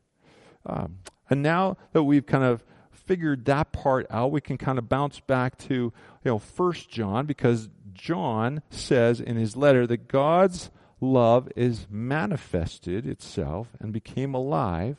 Um, 0.66 0.98
and 1.28 1.42
now 1.42 1.76
that 1.92 2.02
we've 2.02 2.26
kind 2.26 2.42
of 2.42 2.64
figured 3.10 3.44
that 3.46 3.72
part 3.72 4.06
out, 4.08 4.30
we 4.30 4.40
can 4.40 4.56
kind 4.56 4.78
of 4.78 4.88
bounce 4.88 5.18
back 5.18 5.58
to, 5.58 5.74
you 5.74 5.92
know, 6.22 6.38
First 6.38 6.88
John, 6.88 7.26
because 7.26 7.68
John 7.92 8.62
says 8.70 9.20
in 9.20 9.34
his 9.34 9.56
letter 9.56 9.84
that 9.88 10.06
God's 10.06 10.70
love 11.00 11.48
is 11.56 11.88
manifested 11.90 13.08
itself 13.08 13.70
and 13.80 13.92
became 13.92 14.32
alive 14.32 14.98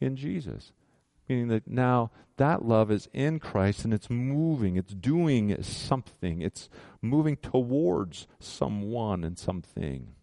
in 0.00 0.16
Jesus. 0.16 0.72
Meaning 1.28 1.46
that 1.46 1.68
now 1.68 2.10
that 2.36 2.64
love 2.64 2.90
is 2.90 3.08
in 3.12 3.38
Christ 3.38 3.84
and 3.84 3.94
it's 3.94 4.10
moving, 4.10 4.74
it's 4.74 4.92
doing 4.92 5.62
something, 5.62 6.42
it's 6.42 6.68
moving 7.00 7.36
towards 7.36 8.26
someone 8.40 9.22
and 9.22 9.38
something. 9.38 10.15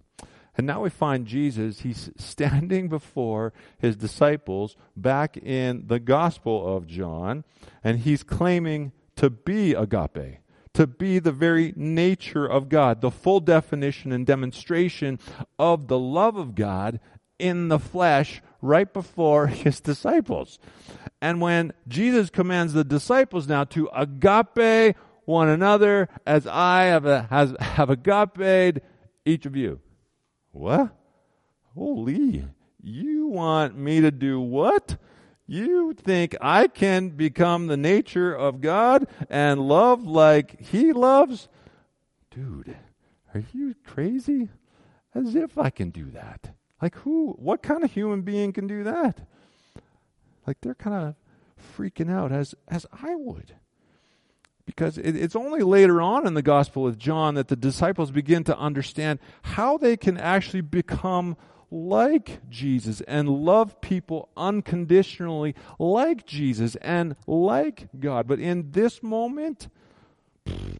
And 0.57 0.67
now 0.67 0.83
we 0.83 0.89
find 0.89 1.25
Jesus, 1.25 1.79
he's 1.79 2.11
standing 2.15 2.87
before 2.87 3.53
his 3.79 3.95
disciples 3.95 4.75
back 4.95 5.35
in 5.37 5.87
the 5.87 5.99
Gospel 5.99 6.77
of 6.77 6.85
John, 6.85 7.43
and 7.83 7.99
he's 7.99 8.23
claiming 8.23 8.91
to 9.15 9.29
be 9.31 9.73
agape, 9.73 10.39
to 10.73 10.87
be 10.87 11.19
the 11.19 11.31
very 11.31 11.73
nature 11.75 12.45
of 12.45 12.69
God, 12.69 13.01
the 13.01 13.09
full 13.09 13.39
definition 13.39 14.11
and 14.11 14.27
demonstration 14.27 15.17
of 15.57 15.87
the 15.87 15.99
love 15.99 16.35
of 16.35 16.53
God 16.53 16.99
in 17.39 17.69
the 17.69 17.79
flesh 17.79 18.41
right 18.61 18.91
before 18.91 19.47
his 19.47 19.79
disciples. 19.79 20.59
And 21.19 21.41
when 21.41 21.73
Jesus 21.87 22.29
commands 22.29 22.73
the 22.73 22.83
disciples 22.83 23.47
now 23.47 23.63
to 23.65 23.89
agape 23.93 24.95
one 25.25 25.49
another 25.49 26.09
as 26.27 26.45
I 26.45 26.83
have, 26.85 27.05
a, 27.05 27.23
has, 27.23 27.55
have 27.59 27.89
agape 27.89 28.83
each 29.25 29.45
of 29.45 29.55
you. 29.55 29.79
What? 30.53 30.95
Holy, 31.75 32.45
you 32.81 33.27
want 33.27 33.75
me 33.75 34.01
to 34.01 34.11
do 34.11 34.39
what? 34.39 34.97
You 35.47 35.93
think 35.93 36.35
I 36.39 36.67
can 36.67 37.09
become 37.09 37.67
the 37.67 37.75
nature 37.75 38.33
of 38.33 38.61
God 38.61 39.07
and 39.29 39.67
love 39.67 40.05
like 40.05 40.61
He 40.61 40.93
loves? 40.93 41.49
Dude, 42.29 42.77
are 43.33 43.43
you 43.51 43.75
crazy? 43.83 44.49
As 45.15 45.35
if 45.35 45.57
I 45.57 45.69
can 45.69 45.89
do 45.89 46.11
that. 46.11 46.51
Like, 46.81 46.95
who, 46.97 47.33
what 47.39 47.63
kind 47.63 47.83
of 47.83 47.91
human 47.91 48.21
being 48.21 48.53
can 48.53 48.67
do 48.67 48.83
that? 48.83 49.27
Like, 50.45 50.57
they're 50.61 50.75
kind 50.75 51.07
of 51.07 51.15
freaking 51.77 52.11
out 52.11 52.31
as, 52.31 52.53
as 52.67 52.85
I 53.01 53.15
would. 53.15 53.55
Because 54.65 54.97
it, 54.97 55.15
it's 55.15 55.35
only 55.35 55.61
later 55.61 56.01
on 56.01 56.25
in 56.25 56.35
the 56.35 56.41
Gospel 56.41 56.87
of 56.87 56.97
John 56.97 57.35
that 57.35 57.49
the 57.49 57.55
disciples 57.55 58.11
begin 58.11 58.43
to 58.45 58.57
understand 58.57 59.19
how 59.41 59.77
they 59.77 59.97
can 59.97 60.17
actually 60.17 60.61
become 60.61 61.35
like 61.69 62.47
Jesus 62.49 63.01
and 63.01 63.27
love 63.27 63.81
people 63.81 64.29
unconditionally 64.37 65.55
like 65.79 66.25
Jesus 66.25 66.75
and 66.77 67.15
like 67.25 67.87
God. 67.99 68.27
But 68.27 68.39
in 68.39 68.71
this 68.71 69.01
moment, 69.01 69.69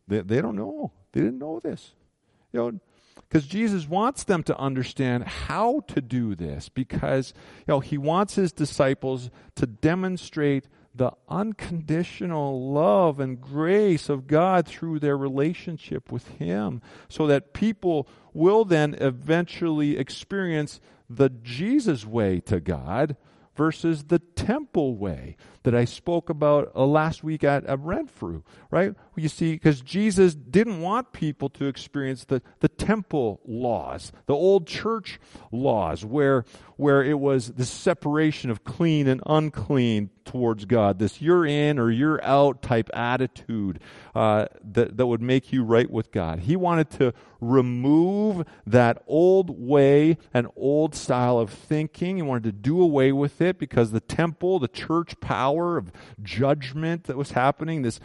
they, 0.08 0.22
they 0.22 0.40
don't 0.40 0.56
know. 0.56 0.92
They 1.12 1.22
didn't 1.22 1.40
know 1.40 1.60
this. 1.60 1.94
You 2.52 2.60
know, 2.60 2.80
because 3.28 3.48
Jesus 3.48 3.88
wants 3.88 4.24
them 4.24 4.44
to 4.44 4.58
understand 4.58 5.24
how 5.24 5.82
to 5.88 6.02
do 6.02 6.36
this 6.36 6.70
because 6.70 7.34
you 7.60 7.74
know 7.74 7.80
he 7.80 7.98
wants 7.98 8.36
his 8.36 8.52
disciples 8.52 9.32
to 9.56 9.66
demonstrate 9.66 10.68
the 10.96 11.12
unconditional 11.28 12.72
love 12.72 13.20
and 13.20 13.42
grace 13.42 14.10
of 14.10 14.28
God 14.28 14.68
through 14.68 15.00
their 15.00 15.18
relationship 15.18 16.12
with 16.12 16.28
Him, 16.28 16.82
so 17.10 17.28
that 17.28 17.54
people 17.54 18.08
will 18.34 18.66
then 18.66 18.96
eventually 19.00 19.98
experience 19.98 20.80
the 21.10 21.30
Jesus 21.30 22.06
way 22.06 22.40
to 22.42 22.60
God 22.60 23.16
versus 23.56 24.06
the 24.06 24.20
temple 24.20 24.96
way 24.96 25.36
that 25.64 25.76
I 25.76 25.86
spoke 25.86 26.30
about 26.30 26.72
uh, 26.76 26.86
last 26.86 27.24
week 27.24 27.44
at, 27.44 27.66
at 27.66 27.80
Renfrew, 27.80 28.44
right? 28.72 28.94
You 29.15 29.29
see, 29.29 29.53
because 29.53 29.82
Jesus 29.82 30.34
didn't 30.34 30.82
want 30.82 31.12
people 31.12 31.50
to 31.50 31.65
experience 31.65 32.25
the, 32.25 32.41
the 32.60 32.67
temple 32.67 33.41
laws, 33.46 34.12
the 34.25 34.34
old 34.34 34.67
church 34.67 35.20
laws, 35.51 36.03
where, 36.03 36.46
where 36.77 37.03
it 37.03 37.20
was 37.20 37.53
the 37.53 37.65
separation 37.65 38.50
of 38.50 38.63
clean 38.63 39.08
and 39.08 39.22
unclean, 39.25 40.10
towards 40.25 40.65
God, 40.65 41.00
this 41.00 41.22
you're 41.22 41.46
in 41.46 41.79
or 41.79 41.91
you're 41.91 42.24
out 42.24 42.62
type 42.62 42.89
attitude 42.93 43.79
uh, 44.15 44.48
that, 44.63 44.98
that 44.98 45.05
would 45.05 45.22
make 45.22 45.51
you 45.51 45.63
right 45.63 45.89
with 45.89 46.12
God. 46.12 46.39
He 46.39 46.55
wanted 46.55 46.89
to 46.91 47.13
remove 47.41 48.46
that 48.65 49.03
old 49.08 49.50
way 49.50 50.17
and 50.34 50.48
old 50.55 50.96
style 50.96 51.39
of 51.39 51.50
thinking. 51.50 52.17
He 52.17 52.22
wanted 52.22 52.43
to 52.43 52.51
do 52.51 52.82
away 52.82 53.12
with 53.12 53.41
it 53.41 53.60
because 53.60 53.91
the 53.91 54.00
temple, 54.00 54.60
the 54.60 54.67
church 54.67 55.20
power 55.20 55.77
of 55.77 55.91
judgment 56.22 57.05
that 57.05 57.17
was 57.17 57.32
happening, 57.32 57.82
this 57.82 58.00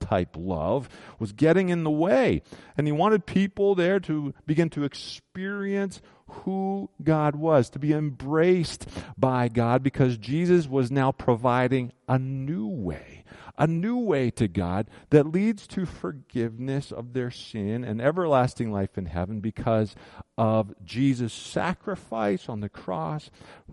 type 0.00 0.36
love, 0.36 0.88
was 1.18 1.32
getting 1.32 1.68
in 1.68 1.84
the 1.84 1.90
way. 1.90 2.42
And 2.76 2.86
he 2.86 2.92
wanted 2.92 3.26
people 3.26 3.74
there 3.74 4.00
to 4.00 4.34
begin 4.46 4.70
to 4.70 4.84
experience 4.84 6.00
who 6.28 6.90
God 7.02 7.36
was, 7.36 7.70
to 7.70 7.78
be 7.78 7.92
embraced 7.92 8.88
by 9.16 9.48
God 9.48 9.82
because 9.82 10.18
Jesus 10.18 10.66
was 10.66 10.90
now 10.90 11.12
providing 11.12 11.92
a 12.08 12.18
new 12.18 12.66
way, 12.66 13.24
a 13.56 13.66
new 13.66 13.96
way 13.96 14.30
to 14.32 14.48
God 14.48 14.88
that 15.10 15.30
leads 15.30 15.66
to 15.68 15.86
forgiveness 15.86 16.90
of 16.90 17.12
their 17.12 17.30
sin 17.30 17.84
and 17.84 18.00
everlasting 18.00 18.72
life 18.72 18.98
in 18.98 19.06
heaven 19.06 19.40
because 19.40 19.94
of 20.36 20.74
Jesus' 20.84 21.32
sacrifice 21.32 22.48
on 22.48 22.60
the 22.60 22.68
cross 22.68 23.30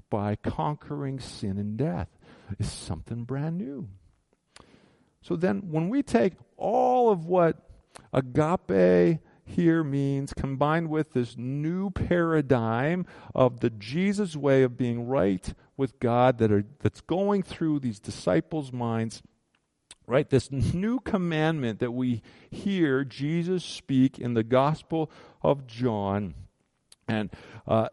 by 0.09 0.35
conquering 0.35 1.19
sin 1.19 1.57
and 1.57 1.75
death. 1.75 2.09
Is 2.59 2.71
something 2.71 3.23
brand 3.23 3.57
new. 3.57 3.87
So 5.23 5.37
then, 5.37 5.71
when 5.71 5.89
we 5.89 6.03
take 6.03 6.33
all 6.57 7.09
of 7.09 7.25
what 7.25 7.57
agape 8.11 9.19
here 9.45 9.83
means, 9.83 10.33
combined 10.33 10.89
with 10.89 11.13
this 11.13 11.37
new 11.37 11.89
paradigm 11.89 13.05
of 13.33 13.61
the 13.61 13.69
Jesus 13.69 14.35
way 14.35 14.63
of 14.63 14.77
being 14.77 15.07
right 15.07 15.53
with 15.77 15.99
God 15.99 16.37
that 16.37 16.51
are, 16.51 16.65
that's 16.79 17.01
going 17.01 17.41
through 17.41 17.79
these 17.79 17.99
disciples' 17.99 18.71
minds, 18.71 19.23
right? 20.07 20.29
This 20.29 20.51
new 20.51 20.99
commandment 20.99 21.79
that 21.79 21.91
we 21.91 22.21
hear 22.51 23.03
Jesus 23.05 23.63
speak 23.63 24.19
in 24.19 24.33
the 24.33 24.43
Gospel 24.43 25.09
of 25.41 25.67
John. 25.67 26.33
And 27.07 27.29
uh, 27.65 27.89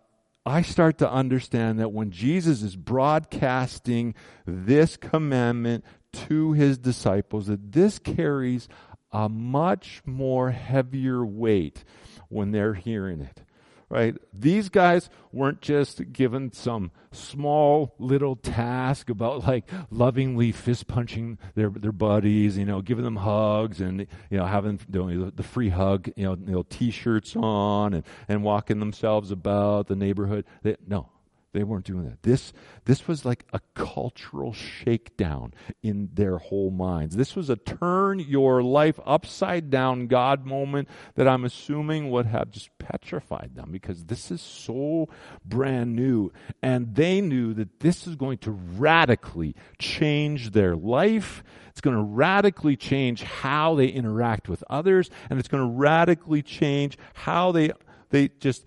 I 0.46 0.62
start 0.62 0.98
to 0.98 1.10
understand 1.10 1.78
that 1.80 1.92
when 1.92 2.10
Jesus 2.10 2.62
is 2.62 2.74
broadcasting 2.74 4.14
this 4.46 4.96
commandment 4.96 5.84
to 6.12 6.52
his 6.52 6.78
disciples, 6.78 7.46
that 7.46 7.72
this 7.72 7.98
carries 7.98 8.68
a 9.12 9.28
much 9.28 10.02
more 10.04 10.50
heavier 10.50 11.24
weight 11.24 11.84
when 12.28 12.52
they're 12.52 12.74
hearing 12.74 13.20
it. 13.20 13.42
Right? 13.88 14.16
These 14.32 14.68
guys 14.68 15.10
weren't 15.32 15.60
just 15.60 16.12
given 16.12 16.52
some 16.52 16.92
small 17.10 17.96
little 17.98 18.36
task 18.36 19.10
about 19.10 19.48
like 19.48 19.68
lovingly 19.90 20.52
fist 20.52 20.86
punching 20.86 21.38
their 21.56 21.70
their 21.70 21.90
buddies, 21.90 22.56
you 22.56 22.64
know, 22.64 22.82
giving 22.82 23.02
them 23.04 23.16
hugs 23.16 23.80
and 23.80 24.06
you 24.30 24.38
know 24.38 24.46
having 24.46 24.78
doing 24.88 25.32
the 25.34 25.42
free 25.42 25.70
hug, 25.70 26.08
you 26.14 26.22
know, 26.22 26.36
you 26.36 26.52
know 26.52 26.62
t-shirts 26.70 27.34
on 27.34 27.94
and 27.94 28.04
and 28.28 28.44
walking 28.44 28.78
themselves 28.78 29.32
about 29.32 29.88
the 29.88 29.96
neighborhood. 29.96 30.44
They, 30.62 30.76
no, 30.86 31.08
they 31.52 31.64
weren't 31.64 31.84
doing 31.84 32.04
that. 32.04 32.22
This, 32.22 32.52
this 32.84 33.08
was 33.08 33.24
like 33.24 33.44
a 33.52 33.60
cultural 33.74 34.52
shakedown 34.52 35.52
in 35.82 36.10
their 36.14 36.38
whole 36.38 36.70
minds. 36.70 37.16
This 37.16 37.34
was 37.34 37.50
a 37.50 37.56
turn 37.56 38.20
your 38.20 38.62
life 38.62 39.00
upside 39.04 39.68
down 39.68 40.06
God 40.06 40.46
moment 40.46 40.88
that 41.16 41.26
I'm 41.26 41.44
assuming 41.44 42.10
would 42.10 42.26
have 42.26 42.50
just 42.50 42.70
petrified 42.78 43.56
them 43.56 43.70
because 43.72 44.04
this 44.04 44.30
is 44.30 44.40
so 44.40 45.08
brand 45.44 45.96
new. 45.96 46.30
And 46.62 46.94
they 46.94 47.20
knew 47.20 47.52
that 47.54 47.80
this 47.80 48.06
is 48.06 48.14
going 48.14 48.38
to 48.38 48.52
radically 48.52 49.56
change 49.78 50.52
their 50.52 50.76
life. 50.76 51.42
It's 51.70 51.80
going 51.80 51.96
to 51.96 52.02
radically 52.02 52.76
change 52.76 53.22
how 53.22 53.74
they 53.74 53.88
interact 53.88 54.48
with 54.48 54.62
others. 54.70 55.10
And 55.28 55.40
it's 55.40 55.48
going 55.48 55.64
to 55.64 55.78
radically 55.78 56.42
change 56.42 56.96
how 57.14 57.50
they, 57.50 57.72
they 58.10 58.28
just 58.28 58.66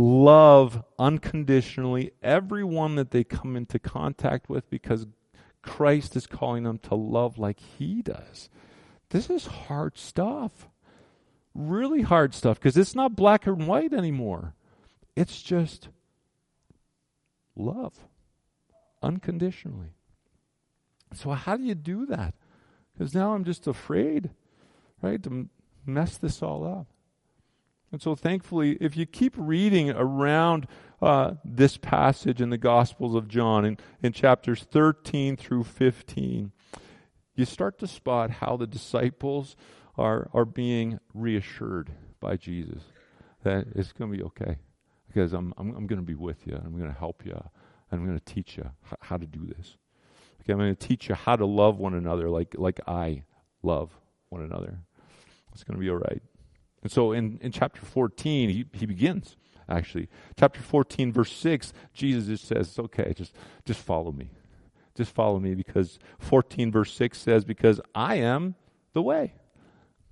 love 0.00 0.82
unconditionally 0.98 2.12
everyone 2.22 2.94
that 2.94 3.10
they 3.10 3.22
come 3.22 3.56
into 3.56 3.78
contact 3.78 4.48
with 4.48 4.68
because 4.70 5.06
Christ 5.62 6.16
is 6.16 6.26
calling 6.26 6.64
them 6.64 6.78
to 6.78 6.94
love 6.94 7.38
like 7.38 7.60
He 7.60 8.00
does. 8.02 8.48
This 9.10 9.28
is 9.28 9.46
hard 9.46 9.98
stuff. 9.98 10.68
Really 11.54 12.02
hard 12.02 12.32
stuff 12.32 12.58
because 12.58 12.76
it's 12.76 12.94
not 12.94 13.16
black 13.16 13.46
and 13.46 13.66
white 13.66 13.92
anymore. 13.92 14.54
It's 15.16 15.42
just 15.42 15.88
love 17.56 17.94
unconditionally. 19.02 19.92
So, 21.12 21.32
how 21.32 21.56
do 21.56 21.64
you 21.64 21.74
do 21.74 22.06
that? 22.06 22.34
Because 22.92 23.14
now 23.14 23.34
I'm 23.34 23.44
just 23.44 23.66
afraid, 23.66 24.30
right, 25.02 25.20
to 25.24 25.48
mess 25.84 26.16
this 26.16 26.42
all 26.42 26.64
up. 26.64 26.86
And 27.92 28.00
so, 28.00 28.14
thankfully, 28.14 28.76
if 28.80 28.96
you 28.96 29.04
keep 29.04 29.34
reading 29.36 29.90
around 29.90 30.68
uh, 31.02 31.32
this 31.44 31.76
passage 31.76 32.40
in 32.40 32.50
the 32.50 32.58
Gospels 32.58 33.14
of 33.14 33.26
John, 33.26 33.64
in, 33.64 33.78
in 34.02 34.12
chapters 34.12 34.62
13 34.62 35.36
through 35.36 35.64
15, 35.64 36.52
you 37.34 37.44
start 37.44 37.78
to 37.78 37.86
spot 37.86 38.30
how 38.30 38.56
the 38.56 38.66
disciples 38.66 39.56
are, 39.96 40.30
are 40.32 40.44
being 40.44 41.00
reassured 41.14 41.90
by 42.20 42.36
Jesus 42.36 42.82
that 43.42 43.66
it's 43.74 43.92
going 43.92 44.12
to 44.12 44.16
be 44.16 44.22
okay 44.24 44.58
because 45.08 45.32
I'm, 45.32 45.52
I'm, 45.56 45.74
I'm 45.74 45.86
going 45.86 46.00
to 46.00 46.06
be 46.06 46.14
with 46.14 46.46
you. 46.46 46.54
And 46.54 46.64
I'm 46.64 46.76
going 46.76 46.92
to 46.92 46.98
help 46.98 47.24
you. 47.24 47.32
And 47.32 48.00
I'm 48.00 48.06
going 48.06 48.18
to 48.18 48.24
teach 48.24 48.56
you 48.56 48.70
h- 48.86 48.98
how 49.00 49.16
to 49.16 49.26
do 49.26 49.46
this. 49.46 49.76
Okay, 50.42 50.52
I'm 50.52 50.58
going 50.58 50.74
to 50.74 50.86
teach 50.86 51.08
you 51.08 51.14
how 51.14 51.36
to 51.36 51.46
love 51.46 51.78
one 51.78 51.94
another 51.94 52.30
like, 52.30 52.54
like 52.56 52.80
I 52.86 53.24
love 53.62 53.90
one 54.28 54.42
another. 54.42 54.78
It's 55.52 55.64
going 55.64 55.76
to 55.76 55.80
be 55.80 55.90
all 55.90 55.96
right. 55.96 56.22
And 56.82 56.90
so 56.90 57.12
in, 57.12 57.38
in 57.42 57.52
chapter 57.52 57.80
14, 57.82 58.48
he, 58.48 58.66
he 58.72 58.86
begins, 58.86 59.36
actually. 59.68 60.08
Chapter 60.38 60.60
14, 60.60 61.12
verse 61.12 61.32
6, 61.32 61.72
Jesus 61.92 62.26
just 62.26 62.46
says, 62.46 62.78
okay, 62.78 63.12
just, 63.14 63.34
just 63.64 63.80
follow 63.80 64.12
me. 64.12 64.30
Just 64.96 65.14
follow 65.14 65.38
me 65.38 65.54
because 65.54 65.98
14, 66.18 66.72
verse 66.72 66.92
6 66.94 67.18
says, 67.18 67.44
because 67.44 67.80
I 67.94 68.16
am 68.16 68.54
the 68.92 69.02
way, 69.02 69.34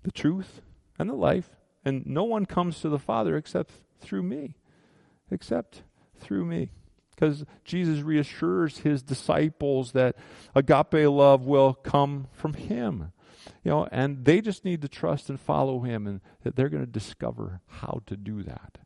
the 0.03 0.13
truth, 0.13 0.63
and 0.99 1.09
the 1.09 1.15
life. 1.15 1.51
And 1.85 2.07
no 2.07 2.25
one 2.25 2.47
comes 2.47 2.81
to 2.81 2.89
the 2.89 2.99
Father 2.99 3.37
except 3.37 3.73
through 4.01 4.23
me. 4.23 4.55
Except 5.31 5.83
through 6.19 6.45
me. 6.45 6.71
Because 7.19 7.45
Jesus 7.65 8.01
reassures 8.01 8.79
his 8.79 9.03
disciples 9.03 9.93
that 9.93 10.17
agape 10.55 11.09
love 11.09 11.47
will 11.47 11.75
come 11.75 12.29
from 12.33 12.55
him 12.55 13.13
you 13.65 13.71
know, 13.71 13.89
and 13.91 14.25
they 14.25 14.41
just 14.41 14.65
need 14.65 14.83
to 14.83 14.89
trust 14.89 15.29
and 15.29 15.39
follow 15.39 15.81
him 15.81 16.07
and 16.07 16.21
that 16.43 16.57
they're 16.57 16.69
going 16.69 16.85
to 16.85 16.91
discover 16.91 17.61
how 17.67 18.03
to 18.07 18.17
do 18.17 18.43
that. 18.43 18.79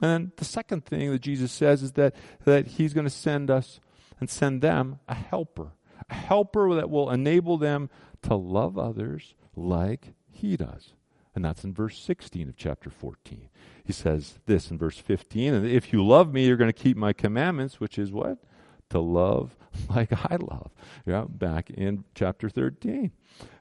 And 0.00 0.32
the 0.36 0.44
second 0.44 0.84
thing 0.84 1.10
that 1.10 1.20
Jesus 1.20 1.52
says 1.52 1.82
is 1.82 1.92
that, 1.92 2.14
that 2.44 2.66
he's 2.66 2.92
going 2.92 3.06
to 3.06 3.10
send 3.10 3.50
us 3.50 3.80
and 4.18 4.28
send 4.28 4.62
them 4.62 4.98
a 5.08 5.14
helper, 5.14 5.72
a 6.10 6.14
helper 6.14 6.74
that 6.74 6.90
will 6.90 7.10
enable 7.10 7.56
them 7.56 7.88
to 8.22 8.34
love 8.34 8.78
others 8.78 9.34
like 9.54 10.14
he 10.28 10.56
does. 10.56 10.92
And 11.34 11.44
that's 11.44 11.64
in 11.64 11.72
verse 11.72 11.98
16 11.98 12.48
of 12.48 12.56
chapter 12.56 12.90
14. 12.90 13.48
He 13.84 13.92
says 13.92 14.38
this 14.46 14.70
in 14.70 14.78
verse 14.78 14.98
15, 14.98 15.54
and 15.54 15.66
if 15.66 15.92
you 15.92 16.04
love 16.06 16.32
me, 16.32 16.46
you're 16.46 16.56
going 16.56 16.72
to 16.72 16.72
keep 16.72 16.96
my 16.96 17.12
commandments, 17.12 17.80
which 17.80 17.98
is 17.98 18.12
what? 18.12 18.38
To 18.90 19.00
love 19.00 19.56
like 19.88 20.12
I 20.12 20.36
love. 20.36 20.70
Yeah, 21.06 21.24
back 21.28 21.70
in 21.70 22.04
chapter 22.14 22.48
13. 22.48 23.10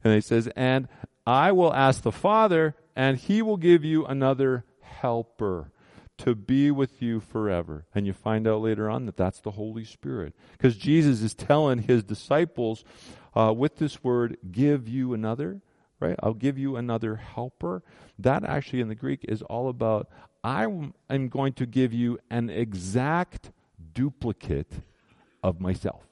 And 0.03 0.13
he 0.13 0.21
says, 0.21 0.47
And 0.55 0.87
I 1.25 1.51
will 1.51 1.73
ask 1.73 2.01
the 2.01 2.11
Father, 2.11 2.75
and 2.95 3.17
he 3.17 3.41
will 3.41 3.57
give 3.57 3.85
you 3.85 4.05
another 4.05 4.65
helper 4.81 5.71
to 6.17 6.35
be 6.35 6.69
with 6.69 7.01
you 7.01 7.19
forever. 7.19 7.85
And 7.95 8.05
you 8.05 8.13
find 8.13 8.47
out 8.47 8.61
later 8.61 8.89
on 8.89 9.05
that 9.05 9.17
that's 9.17 9.39
the 9.39 9.51
Holy 9.51 9.83
Spirit. 9.83 10.35
Because 10.51 10.77
Jesus 10.77 11.21
is 11.21 11.33
telling 11.33 11.79
his 11.79 12.03
disciples 12.03 12.83
uh, 13.35 13.53
with 13.55 13.77
this 13.77 14.03
word, 14.03 14.37
give 14.51 14.87
you 14.87 15.13
another, 15.13 15.61
right? 16.01 16.15
I'll 16.21 16.33
give 16.33 16.57
you 16.57 16.75
another 16.75 17.15
helper. 17.15 17.83
That 18.19 18.43
actually 18.43 18.81
in 18.81 18.89
the 18.89 18.95
Greek 18.95 19.23
is 19.27 19.41
all 19.43 19.69
about 19.69 20.09
I 20.43 20.63
am 21.09 21.29
going 21.29 21.53
to 21.53 21.65
give 21.65 21.93
you 21.93 22.19
an 22.29 22.49
exact 22.49 23.51
duplicate 23.93 24.81
of 25.43 25.61
myself. 25.61 26.03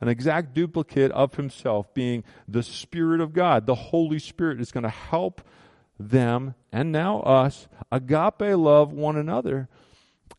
An 0.00 0.08
exact 0.08 0.54
duplicate 0.54 1.10
of 1.12 1.34
himself, 1.34 1.92
being 1.94 2.24
the 2.46 2.62
Spirit 2.62 3.20
of 3.20 3.32
God. 3.32 3.66
The 3.66 3.74
Holy 3.74 4.18
Spirit 4.18 4.60
is 4.60 4.70
going 4.70 4.84
to 4.84 4.90
help 4.90 5.42
them 5.98 6.54
and 6.70 6.92
now 6.92 7.20
us 7.20 7.66
agape 7.90 8.40
love 8.40 8.92
one 8.92 9.16
another 9.16 9.68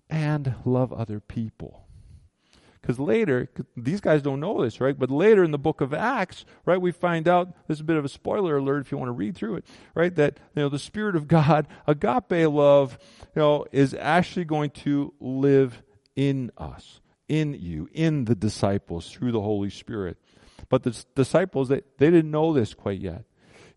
and 0.09 0.55
love 0.65 0.93
other 0.93 1.19
people. 1.19 1.88
Because 2.81 2.99
later, 2.99 3.49
these 3.75 4.01
guys 4.01 4.21
don't 4.21 4.39
know 4.39 4.63
this, 4.63 4.79
right? 4.79 4.97
But 4.97 5.11
later 5.11 5.43
in 5.43 5.51
the 5.51 5.57
book 5.57 5.81
of 5.81 5.93
Acts, 5.93 6.45
right, 6.65 6.79
we 6.79 6.91
find 6.91 7.27
out, 7.27 7.49
this 7.67 7.77
is 7.77 7.81
a 7.81 7.85
bit 7.85 7.97
of 7.97 8.05
a 8.05 8.09
spoiler 8.09 8.57
alert 8.57 8.81
if 8.81 8.91
you 8.91 8.97
want 8.97 9.09
to 9.09 9.13
read 9.13 9.35
through 9.35 9.57
it, 9.57 9.65
right? 9.93 10.15
That, 10.15 10.39
you 10.55 10.63
know, 10.63 10.69
the 10.69 10.79
Spirit 10.79 11.15
of 11.15 11.27
God, 11.27 11.67
agape 11.87 12.49
love, 12.49 12.97
you 13.35 13.41
know, 13.41 13.65
is 13.71 13.93
actually 13.93 14.45
going 14.45 14.71
to 14.71 15.13
live 15.19 15.83
in 16.15 16.51
us 16.57 17.01
in 17.27 17.53
you, 17.53 17.87
in 17.93 18.25
the 18.25 18.35
disciples 18.35 19.11
through 19.11 19.31
the 19.31 19.41
Holy 19.41 19.69
Spirit. 19.69 20.17
But 20.67 20.83
the 20.83 21.05
disciples, 21.15 21.69
they, 21.69 21.81
they 21.97 22.09
didn't 22.09 22.31
know 22.31 22.53
this 22.53 22.73
quite 22.73 22.99
yet. 22.99 23.23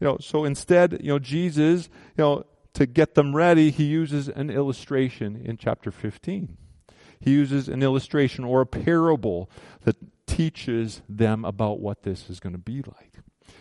You 0.01 0.09
know, 0.09 0.17
so 0.21 0.45
instead, 0.45 0.99
you 1.01 1.09
know, 1.09 1.19
Jesus, 1.19 1.89
you 2.17 2.25
know, 2.25 2.45
to 2.75 2.87
get 2.87 3.15
them 3.15 3.37
ready, 3.37 3.71
he 3.71 3.85
uses 3.85 4.29
an 4.29 4.51
illustration 4.51 5.41
in 5.45 5.59
chapter 5.59 5.91
15. 5.91 6.57
He 7.23 7.31
uses 7.31 7.69
an 7.69 7.83
illustration 7.83 8.45
or 8.45 8.61
a 8.61 8.67
parable 8.67 9.49
that 9.85 9.97
teaches 10.27 11.03
them 11.09 11.45
about 11.45 11.79
what 11.81 12.03
this 12.03 12.29
is 12.29 12.41
going 12.41 12.53
to 12.53 12.59
be 12.59 12.83
like. 12.83 13.13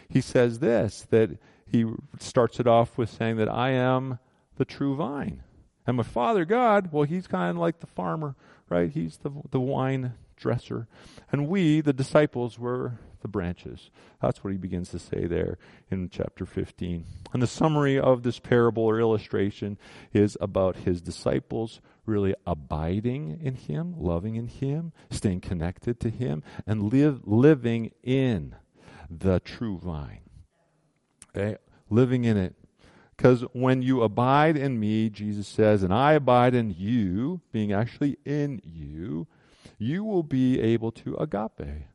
He 0.10 0.20
says 0.20 0.60
this 0.60 1.06
that 1.12 1.38
he 1.66 1.86
starts 2.20 2.60
it 2.60 2.68
off 2.68 2.98
with 2.98 3.10
saying 3.10 3.38
that 3.38 3.48
I 3.48 3.70
am 3.70 4.20
the 4.58 4.66
true 4.66 4.96
vine. 4.96 5.44
And 5.88 5.98
my 5.98 6.04
Father 6.04 6.44
God, 6.44 6.92
well, 6.92 7.04
he's 7.04 7.28
kind 7.28 7.52
of 7.52 7.58
like 7.58 7.80
the 7.80 7.88
farmer, 7.88 8.36
right? 8.70 8.92
He's 8.92 9.18
the, 9.18 9.32
the 9.52 9.60
wine 9.60 10.14
dresser. 10.36 10.88
And 11.32 11.48
we, 11.48 11.82
the 11.82 11.94
disciples, 11.94 12.60
were 12.60 13.00
the 13.22 13.28
branches. 13.28 13.90
That's 14.22 14.44
what 14.44 14.52
he 14.52 14.58
begins 14.58 14.90
to 14.90 15.00
say 15.00 15.26
there 15.26 15.58
in 15.90 16.10
chapter 16.10 16.46
15. 16.46 17.06
And 17.34 17.42
the 17.42 17.48
summary 17.48 18.00
of 18.00 18.24
this 18.24 18.40
parable 18.40 18.84
or 18.84 19.00
illustration 19.00 19.78
is 20.14 20.38
about 20.42 20.78
his 20.78 21.02
disciples 21.02 21.80
really 22.06 22.34
abiding 22.46 23.40
in 23.42 23.56
him, 23.56 23.96
loving 23.98 24.36
in 24.36 24.48
him, 24.48 24.92
staying 25.10 25.42
connected 25.42 26.00
to 26.00 26.10
him, 26.10 26.44
and 26.66 26.92
live, 26.92 27.22
living 27.26 27.92
in 28.04 28.56
the 29.10 29.40
true 29.40 29.78
vine. 29.78 30.22
Okay? 31.30 31.58
Living 31.90 32.24
in 32.24 32.38
it. 32.38 32.56
Because 33.16 33.42
when 33.54 33.82
you 33.84 34.02
abide 34.02 34.58
in 34.58 34.80
me, 34.80 35.10
Jesus 35.10 35.48
says, 35.48 35.84
and 35.84 35.94
I 35.94 36.14
abide 36.14 36.56
in 36.56 36.72
you, 36.72 37.42
being 37.52 37.72
actually 37.72 38.18
in 38.26 38.62
you, 38.64 39.28
you 39.78 40.04
will 40.04 40.24
be 40.24 40.60
able 40.60 40.92
to 40.94 41.16
agape. 41.18 41.86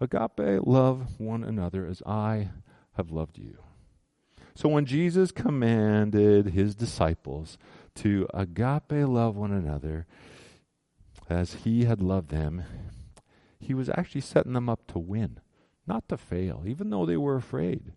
Agape, 0.00 0.60
love 0.64 1.18
one 1.18 1.42
another 1.42 1.84
as 1.84 2.00
I 2.06 2.50
have 2.96 3.10
loved 3.10 3.38
you. 3.38 3.58
So 4.54 4.68
when 4.68 4.86
Jesus 4.86 5.30
commanded 5.30 6.46
his 6.46 6.74
disciples 6.74 7.58
to 7.98 8.26
agape 8.32 9.08
love 9.08 9.36
one 9.36 9.52
another 9.52 10.06
as 11.28 11.54
he 11.64 11.84
had 11.84 12.00
loved 12.00 12.30
them, 12.30 12.62
he 13.58 13.74
was 13.74 13.88
actually 13.90 14.20
setting 14.20 14.52
them 14.52 14.68
up 14.68 14.86
to 14.88 14.98
win, 14.98 15.40
not 15.86 16.08
to 16.08 16.16
fail, 16.16 16.62
even 16.66 16.90
though 16.90 17.04
they 17.04 17.16
were 17.16 17.36
afraid. 17.36 17.92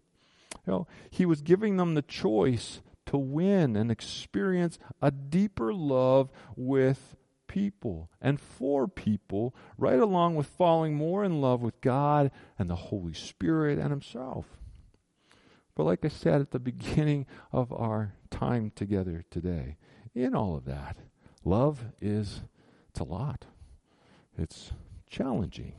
You 0.66 0.74
know, 0.74 0.88
he 1.10 1.26
was 1.26 1.42
giving 1.42 1.78
them 1.78 1.94
the 1.94 2.02
choice 2.02 2.82
to 3.08 3.18
win 3.18 3.76
and 3.76 3.92
experience 3.92 4.80
a 5.02 5.12
deeper 5.12 5.74
love 5.74 6.30
with 6.56 7.16
people 7.48 8.10
and 8.22 8.40
for 8.40 8.88
people, 8.88 9.56
right 9.78 10.00
along 10.00 10.36
with 10.36 10.48
falling 10.48 10.96
more 10.96 11.24
in 11.24 11.42
love 11.42 11.62
with 11.62 11.80
God 11.82 12.32
and 12.58 12.70
the 12.70 12.76
Holy 12.76 13.14
Spirit 13.14 13.78
and 13.78 13.92
Himself. 13.92 14.46
But 15.76 15.86
like 15.86 16.04
I 16.04 16.10
said 16.10 16.42
at 16.42 16.52
the 16.52 16.60
beginning 16.60 17.26
of 17.52 17.72
our 17.72 18.14
time 18.30 18.72
together 18.76 19.24
today, 19.30 19.78
in 20.14 20.36
all 20.36 20.56
of 20.56 20.66
that, 20.66 20.98
love 21.44 21.86
is 22.02 22.42
it's 22.90 23.00
a 23.00 23.04
lot. 23.06 23.46
It's 24.38 24.72
challenging. 25.10 25.74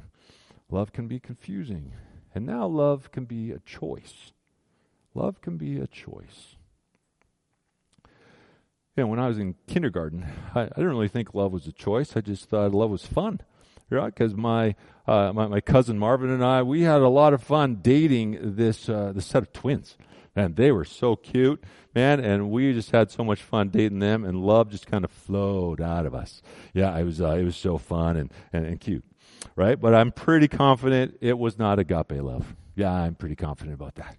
Love 0.71 0.93
can 0.93 1.09
be 1.09 1.21
confusing. 1.21 1.93
And 2.35 2.47
now 2.47 2.67
love 2.67 3.11
can 3.13 3.25
be 3.25 3.51
a 3.51 3.59
choice. 3.59 4.33
Love 5.15 5.41
can 5.43 5.59
be 5.59 5.79
a 5.79 5.87
choice. 5.87 6.57
You 8.97 9.05
know, 9.05 9.07
when 9.07 9.19
I 9.19 9.29
was 9.29 9.39
in 9.39 9.55
kindergarten, 9.67 10.27
I, 10.55 10.63
I 10.63 10.67
didn't 10.67 10.91
really 10.91 11.09
think 11.09 11.35
love 11.35 11.53
was 11.53 11.67
a 11.67 11.73
choice. 11.73 12.17
I 12.17 12.21
just 12.21 12.49
thought 12.49 12.73
love 12.73 12.91
was 12.91 13.07
fun? 13.07 13.41
Because 13.91 14.35
my, 14.35 14.75
uh, 15.07 15.33
my 15.35 15.49
my 15.49 15.61
cousin 15.61 15.99
Marvin 15.99 16.31
and 16.31 16.43
I, 16.43 16.63
we 16.63 16.83
had 16.83 17.03
a 17.03 17.09
lot 17.09 17.35
of 17.35 17.43
fun 17.43 17.81
dating 17.83 18.57
this 18.57 18.89
uh, 18.89 19.13
this 19.15 19.27
set 19.27 19.43
of 19.43 19.53
twins. 19.53 19.99
Man, 20.35 20.55
they 20.55 20.73
were 20.73 20.85
so 20.85 21.15
cute, 21.15 21.63
man, 21.95 22.19
and 22.21 22.51
we 22.51 22.73
just 22.73 22.91
had 22.91 23.11
so 23.11 23.23
much 23.23 23.43
fun 23.43 23.69
dating 23.69 23.99
them, 23.99 24.25
and 24.25 24.43
love 24.43 24.71
just 24.71 24.87
kind 24.87 25.05
of 25.05 25.11
flowed 25.11 25.81
out 25.81 26.07
of 26.07 26.15
us. 26.15 26.41
Yeah, 26.73 26.97
it 26.97 27.05
was 27.05 27.21
uh, 27.21 27.33
it 27.33 27.45
was 27.45 27.57
so 27.57 27.77
fun 27.77 28.17
and, 28.17 28.33
and, 28.53 28.65
and 28.65 28.81
cute, 28.81 29.05
right? 29.57 29.79
But 29.79 29.95
I'm 29.95 30.11
pretty 30.11 30.49
confident 30.49 31.19
it 31.21 31.39
was 31.39 31.59
not 31.59 31.79
agape 31.79 32.13
love. 32.13 32.55
Yeah, 32.75 32.91
I'm 32.91 33.15
pretty 33.15 33.37
confident 33.37 33.75
about 33.75 33.97
that. 33.97 34.17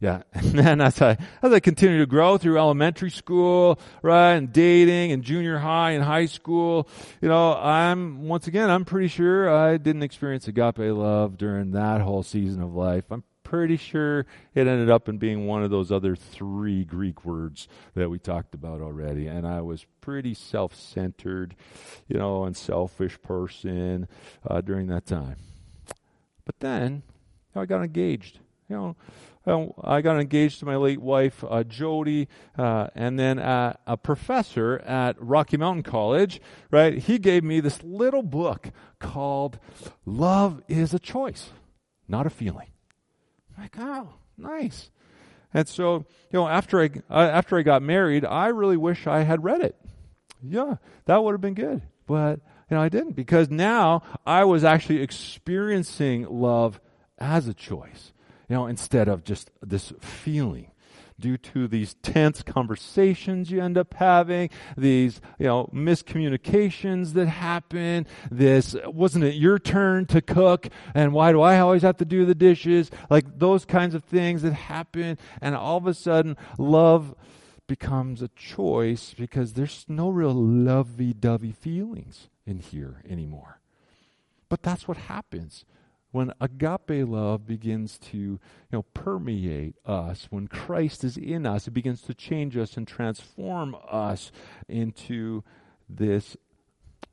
Yeah. 0.00 0.22
And 0.34 0.58
then 0.58 0.80
as 0.80 1.00
I, 1.00 1.16
as 1.42 1.52
I 1.52 1.60
continue 1.60 1.98
to 2.00 2.06
grow 2.06 2.36
through 2.36 2.58
elementary 2.58 3.10
school, 3.10 3.78
right, 4.02 4.32
and 4.32 4.52
dating 4.52 5.12
and 5.12 5.22
junior 5.22 5.58
high 5.58 5.92
and 5.92 6.04
high 6.04 6.26
school, 6.26 6.88
you 7.22 7.28
know, 7.28 7.54
I'm, 7.54 8.26
once 8.28 8.46
again, 8.46 8.70
I'm 8.70 8.84
pretty 8.84 9.08
sure 9.08 9.48
I 9.48 9.76
didn't 9.76 10.02
experience 10.02 10.48
agape 10.48 10.78
love 10.78 11.38
during 11.38 11.70
that 11.72 12.00
whole 12.00 12.22
season 12.22 12.62
of 12.62 12.74
life. 12.74 13.04
I'm 13.10 13.22
pretty 13.54 13.76
sure 13.76 14.26
it 14.52 14.66
ended 14.66 14.90
up 14.90 15.08
in 15.08 15.16
being 15.16 15.46
one 15.46 15.62
of 15.62 15.70
those 15.70 15.92
other 15.92 16.16
three 16.16 16.84
Greek 16.84 17.24
words 17.24 17.68
that 17.94 18.10
we 18.10 18.18
talked 18.18 18.52
about 18.52 18.80
already. 18.80 19.28
And 19.28 19.46
I 19.46 19.60
was 19.60 19.86
pretty 20.00 20.34
self 20.34 20.74
centered, 20.74 21.54
you 22.08 22.18
know, 22.18 22.42
and 22.46 22.56
selfish 22.56 23.16
person 23.22 24.08
uh, 24.44 24.60
during 24.60 24.88
that 24.88 25.06
time. 25.06 25.36
But 26.44 26.58
then 26.58 27.04
you 27.04 27.52
know, 27.54 27.62
I 27.62 27.66
got 27.66 27.84
engaged. 27.84 28.40
You 28.68 28.96
know, 29.46 29.74
I 29.84 30.00
got 30.00 30.18
engaged 30.18 30.58
to 30.58 30.66
my 30.66 30.74
late 30.74 31.00
wife, 31.00 31.44
uh, 31.48 31.62
Jody, 31.62 32.26
uh, 32.58 32.88
and 32.96 33.20
then 33.20 33.38
uh, 33.38 33.74
a 33.86 33.96
professor 33.96 34.80
at 34.80 35.14
Rocky 35.22 35.58
Mountain 35.58 35.84
College, 35.84 36.40
right? 36.72 36.98
He 36.98 37.20
gave 37.20 37.44
me 37.44 37.60
this 37.60 37.84
little 37.84 38.24
book 38.24 38.72
called 38.98 39.60
Love 40.04 40.60
is 40.66 40.92
a 40.92 40.98
Choice, 40.98 41.50
Not 42.08 42.26
a 42.26 42.30
Feeling. 42.30 42.73
Like, 43.58 43.76
oh, 43.78 44.08
nice. 44.36 44.90
And 45.52 45.68
so, 45.68 46.04
you 46.30 46.38
know, 46.38 46.48
after 46.48 46.80
I, 46.80 46.90
uh, 47.10 47.30
after 47.32 47.56
I 47.58 47.62
got 47.62 47.82
married, 47.82 48.24
I 48.24 48.48
really 48.48 48.76
wish 48.76 49.06
I 49.06 49.20
had 49.22 49.44
read 49.44 49.60
it. 49.60 49.76
Yeah, 50.42 50.76
that 51.06 51.22
would 51.22 51.32
have 51.32 51.40
been 51.40 51.54
good. 51.54 51.82
But, 52.06 52.40
you 52.70 52.76
know, 52.76 52.82
I 52.82 52.88
didn't 52.88 53.12
because 53.12 53.50
now 53.50 54.02
I 54.26 54.44
was 54.44 54.64
actually 54.64 55.00
experiencing 55.00 56.26
love 56.28 56.80
as 57.18 57.46
a 57.46 57.54
choice 57.54 58.12
you 58.48 58.56
know, 58.56 58.66
instead 58.66 59.08
of 59.08 59.24
just 59.24 59.50
this 59.62 59.92
feeling 60.00 60.70
due 61.18 61.36
to 61.36 61.68
these 61.68 61.94
tense 62.02 62.42
conversations 62.42 63.50
you 63.50 63.62
end 63.62 63.78
up 63.78 63.94
having, 63.94 64.50
these, 64.76 65.20
you 65.38 65.46
know, 65.46 65.70
miscommunications 65.72 67.12
that 67.12 67.26
happen, 67.26 68.06
this, 68.30 68.76
wasn't 68.86 69.24
it 69.24 69.34
your 69.34 69.58
turn 69.58 70.06
to 70.06 70.20
cook, 70.20 70.68
and 70.94 71.12
why 71.12 71.32
do 71.32 71.40
I 71.40 71.58
always 71.60 71.82
have 71.82 71.98
to 71.98 72.04
do 72.04 72.24
the 72.24 72.34
dishes? 72.34 72.90
Like 73.10 73.38
those 73.38 73.64
kinds 73.64 73.94
of 73.94 74.04
things 74.04 74.42
that 74.42 74.52
happen, 74.52 75.18
and 75.40 75.54
all 75.54 75.76
of 75.76 75.86
a 75.86 75.94
sudden, 75.94 76.36
love 76.58 77.14
becomes 77.66 78.20
a 78.20 78.28
choice 78.28 79.14
because 79.16 79.54
there's 79.54 79.86
no 79.88 80.10
real 80.10 80.34
lovey 80.34 81.12
dovey 81.12 81.52
feelings 81.52 82.28
in 82.46 82.58
here 82.58 83.02
anymore. 83.08 83.60
But 84.48 84.62
that's 84.62 84.86
what 84.86 84.96
happens 84.96 85.64
when 86.14 86.32
agape 86.40 87.08
love 87.08 87.46
begins 87.46 87.98
to 87.98 88.16
you 88.16 88.40
know 88.72 88.82
permeate 88.94 89.74
us 89.84 90.28
when 90.30 90.46
christ 90.46 91.02
is 91.02 91.16
in 91.16 91.44
us 91.44 91.66
it 91.66 91.72
begins 91.72 92.02
to 92.02 92.14
change 92.14 92.56
us 92.56 92.76
and 92.76 92.86
transform 92.86 93.76
us 93.90 94.30
into 94.68 95.42
this 95.88 96.36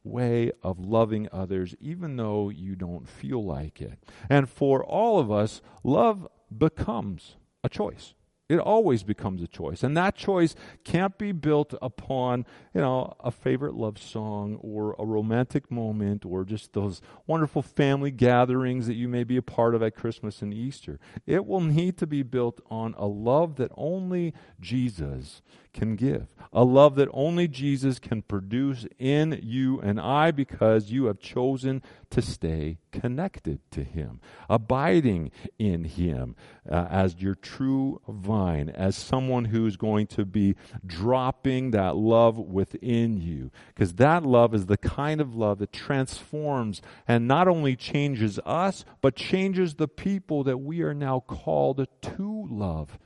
way 0.03 0.51
of 0.63 0.79
loving 0.79 1.27
others 1.31 1.75
even 1.79 2.15
though 2.15 2.49
you 2.49 2.75
don't 2.75 3.07
feel 3.07 3.43
like 3.43 3.81
it. 3.81 3.99
And 4.29 4.49
for 4.49 4.83
all 4.83 5.19
of 5.19 5.31
us 5.31 5.61
love 5.83 6.27
becomes 6.55 7.35
a 7.63 7.69
choice 7.69 8.13
it 8.51 8.59
always 8.59 9.01
becomes 9.03 9.41
a 9.41 9.47
choice. 9.47 9.81
And 9.81 9.95
that 9.95 10.13
choice 10.13 10.55
can't 10.83 11.17
be 11.17 11.31
built 11.31 11.73
upon, 11.81 12.45
you 12.73 12.81
know, 12.81 13.15
a 13.21 13.31
favorite 13.31 13.75
love 13.75 13.97
song 13.97 14.57
or 14.61 14.93
a 14.99 15.05
romantic 15.05 15.71
moment 15.71 16.25
or 16.25 16.43
just 16.43 16.73
those 16.73 17.01
wonderful 17.25 17.61
family 17.61 18.11
gatherings 18.11 18.87
that 18.87 18.95
you 18.95 19.07
may 19.07 19.23
be 19.23 19.37
a 19.37 19.41
part 19.41 19.73
of 19.73 19.81
at 19.81 19.95
Christmas 19.95 20.41
and 20.41 20.53
Easter. 20.53 20.99
It 21.25 21.45
will 21.45 21.61
need 21.61 21.97
to 21.99 22.07
be 22.07 22.23
built 22.23 22.59
on 22.69 22.93
a 22.97 23.07
love 23.07 23.55
that 23.55 23.71
only 23.77 24.33
Jesus 24.59 25.41
can 25.73 25.95
give. 25.95 26.27
A 26.51 26.65
love 26.65 26.95
that 26.95 27.07
only 27.13 27.47
Jesus 27.47 27.99
can 27.99 28.21
produce 28.21 28.85
in 28.99 29.39
you 29.41 29.79
and 29.79 29.97
I 29.97 30.31
because 30.31 30.91
you 30.91 31.05
have 31.05 31.21
chosen 31.21 31.81
to 32.09 32.21
stay 32.21 32.79
connected 32.91 33.59
to 33.71 33.83
Him, 33.83 34.19
abiding 34.49 35.31
in 35.57 35.83
Him 35.83 36.35
uh, 36.69 36.87
as 36.89 37.21
your 37.21 37.35
true 37.35 38.01
vine, 38.07 38.69
as 38.69 38.95
someone 38.95 39.45
who's 39.45 39.77
going 39.77 40.07
to 40.07 40.25
be 40.25 40.55
dropping 40.85 41.71
that 41.71 41.95
love 41.95 42.37
within 42.37 43.17
you. 43.17 43.51
Because 43.73 43.93
that 43.93 44.23
love 44.23 44.53
is 44.53 44.65
the 44.65 44.77
kind 44.77 45.21
of 45.21 45.35
love 45.35 45.59
that 45.59 45.73
transforms 45.73 46.81
and 47.07 47.27
not 47.27 47.47
only 47.47 47.75
changes 47.75 48.39
us, 48.45 48.85
but 49.01 49.15
changes 49.15 49.75
the 49.75 49.87
people 49.87 50.43
that 50.43 50.57
we 50.57 50.81
are 50.81 50.93
now 50.93 51.21
called 51.21 51.87
to 52.01 52.47
love. 52.49 52.99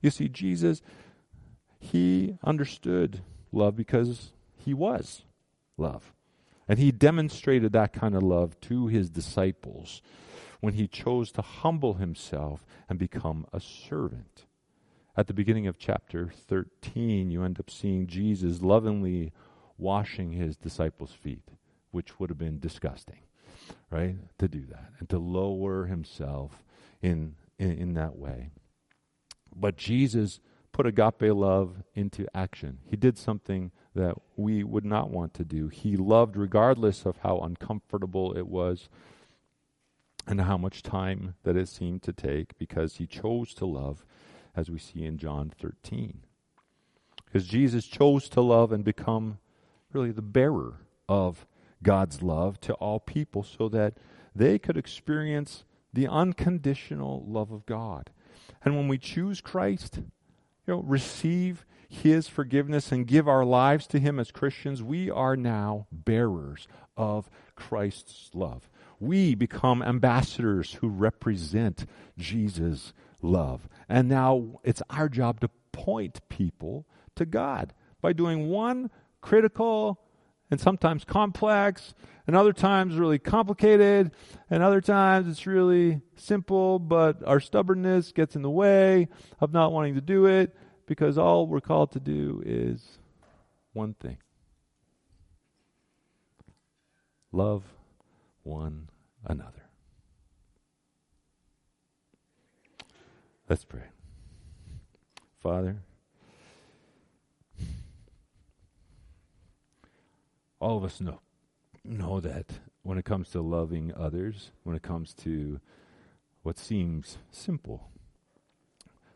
You 0.00 0.10
see, 0.10 0.28
Jesus 0.28 0.82
he 1.82 2.38
understood 2.44 3.22
love 3.50 3.74
because 3.74 4.32
he 4.54 4.72
was 4.72 5.22
love. 5.76 6.14
And 6.72 6.78
he 6.78 6.90
demonstrated 6.90 7.72
that 7.72 7.92
kind 7.92 8.14
of 8.14 8.22
love 8.22 8.58
to 8.62 8.86
his 8.86 9.10
disciples 9.10 10.00
when 10.60 10.72
he 10.72 10.88
chose 10.88 11.30
to 11.32 11.42
humble 11.42 11.92
himself 11.92 12.64
and 12.88 12.98
become 12.98 13.44
a 13.52 13.60
servant. 13.60 14.46
At 15.14 15.26
the 15.26 15.34
beginning 15.34 15.66
of 15.66 15.78
chapter 15.78 16.32
13, 16.48 17.30
you 17.30 17.42
end 17.44 17.60
up 17.60 17.68
seeing 17.68 18.06
Jesus 18.06 18.62
lovingly 18.62 19.32
washing 19.76 20.32
his 20.32 20.56
disciples' 20.56 21.12
feet, 21.12 21.46
which 21.90 22.18
would 22.18 22.30
have 22.30 22.38
been 22.38 22.58
disgusting, 22.58 23.20
right? 23.90 24.16
To 24.38 24.48
do 24.48 24.64
that 24.70 24.92
and 24.98 25.10
to 25.10 25.18
lower 25.18 25.84
himself 25.84 26.64
in, 27.02 27.34
in, 27.58 27.72
in 27.72 27.92
that 27.96 28.16
way. 28.16 28.48
But 29.54 29.76
Jesus 29.76 30.40
put 30.72 30.86
agape 30.86 31.34
love 31.34 31.82
into 31.94 32.26
action. 32.34 32.78
He 32.86 32.96
did 32.96 33.18
something 33.18 33.72
that 33.94 34.14
we 34.36 34.64
would 34.64 34.84
not 34.84 35.10
want 35.10 35.34
to 35.34 35.44
do. 35.44 35.68
He 35.68 35.96
loved 35.96 36.36
regardless 36.36 37.04
of 37.04 37.18
how 37.18 37.38
uncomfortable 37.38 38.36
it 38.36 38.46
was 38.46 38.88
and 40.26 40.40
how 40.42 40.56
much 40.56 40.82
time 40.82 41.34
that 41.42 41.56
it 41.56 41.68
seemed 41.68 42.02
to 42.02 42.12
take 42.12 42.56
because 42.58 42.96
he 42.96 43.06
chose 43.06 43.54
to 43.54 43.66
love, 43.66 44.04
as 44.54 44.70
we 44.70 44.78
see 44.78 45.04
in 45.04 45.18
John 45.18 45.52
13. 45.60 46.20
Because 47.24 47.46
Jesus 47.46 47.86
chose 47.86 48.28
to 48.30 48.40
love 48.40 48.72
and 48.72 48.84
become 48.84 49.38
really 49.92 50.12
the 50.12 50.22
bearer 50.22 50.80
of 51.08 51.46
God's 51.82 52.22
love 52.22 52.60
to 52.60 52.74
all 52.74 53.00
people 53.00 53.42
so 53.42 53.68
that 53.70 53.94
they 54.34 54.58
could 54.58 54.76
experience 54.76 55.64
the 55.92 56.06
unconditional 56.06 57.24
love 57.26 57.50
of 57.50 57.66
God. 57.66 58.10
And 58.64 58.76
when 58.76 58.88
we 58.88 58.98
choose 58.98 59.40
Christ, 59.40 59.96
you 60.66 60.74
know, 60.74 60.82
receive 60.82 61.66
his 61.92 62.26
forgiveness 62.26 62.90
and 62.90 63.06
give 63.06 63.28
our 63.28 63.44
lives 63.44 63.86
to 63.88 64.00
him 64.00 64.18
as 64.18 64.30
Christians, 64.30 64.82
we 64.82 65.10
are 65.10 65.36
now 65.36 65.86
bearers 65.92 66.66
of 66.96 67.28
Christ's 67.54 68.30
love. 68.32 68.70
We 68.98 69.34
become 69.34 69.82
ambassadors 69.82 70.74
who 70.74 70.88
represent 70.88 71.84
Jesus' 72.16 72.94
love. 73.20 73.68
And 73.90 74.08
now 74.08 74.60
it's 74.64 74.82
our 74.88 75.10
job 75.10 75.40
to 75.40 75.50
point 75.72 76.26
people 76.30 76.86
to 77.16 77.26
God 77.26 77.74
by 78.00 78.14
doing 78.14 78.48
one 78.48 78.90
critical 79.20 80.00
and 80.50 80.58
sometimes 80.58 81.04
complex, 81.04 81.94
and 82.26 82.36
other 82.36 82.52
times 82.52 82.96
really 82.96 83.18
complicated, 83.18 84.12
and 84.48 84.62
other 84.62 84.80
times 84.80 85.28
it's 85.28 85.46
really 85.46 86.00
simple, 86.16 86.78
but 86.78 87.26
our 87.26 87.40
stubbornness 87.40 88.12
gets 88.12 88.36
in 88.36 88.42
the 88.42 88.50
way 88.50 89.08
of 89.40 89.52
not 89.52 89.72
wanting 89.72 89.94
to 89.94 90.00
do 90.00 90.26
it 90.26 90.56
because 90.86 91.18
all 91.18 91.46
we're 91.46 91.60
called 91.60 91.92
to 91.92 92.00
do 92.00 92.42
is 92.44 92.98
one 93.72 93.94
thing 93.94 94.18
love 97.32 97.64
one 98.42 98.88
another. 99.24 99.64
Let's 103.48 103.64
pray. 103.64 103.84
Father, 105.40 105.78
all 110.60 110.76
of 110.76 110.84
us 110.84 111.00
know 111.00 111.20
know 111.84 112.20
that 112.20 112.60
when 112.82 112.96
it 112.96 113.04
comes 113.04 113.30
to 113.30 113.40
loving 113.42 113.92
others, 113.96 114.52
when 114.62 114.76
it 114.76 114.82
comes 114.82 115.12
to 115.14 115.60
what 116.44 116.58
seems 116.58 117.18
simple, 117.32 117.90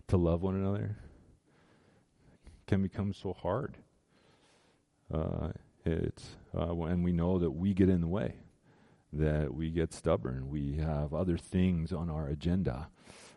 to 0.08 0.16
love 0.16 0.42
one 0.42 0.56
another, 0.56 0.96
can 2.66 2.82
become 2.82 3.12
so 3.12 3.32
hard. 3.32 3.76
Uh, 5.12 5.50
it's 5.84 6.36
uh, 6.56 6.74
and 6.84 7.04
we 7.04 7.12
know 7.12 7.38
that 7.38 7.52
we 7.52 7.72
get 7.72 7.88
in 7.88 8.00
the 8.00 8.08
way, 8.08 8.36
that 9.12 9.54
we 9.54 9.70
get 9.70 9.92
stubborn. 9.92 10.48
We 10.48 10.76
have 10.76 11.14
other 11.14 11.36
things 11.38 11.92
on 11.92 12.10
our 12.10 12.26
agenda. 12.26 12.88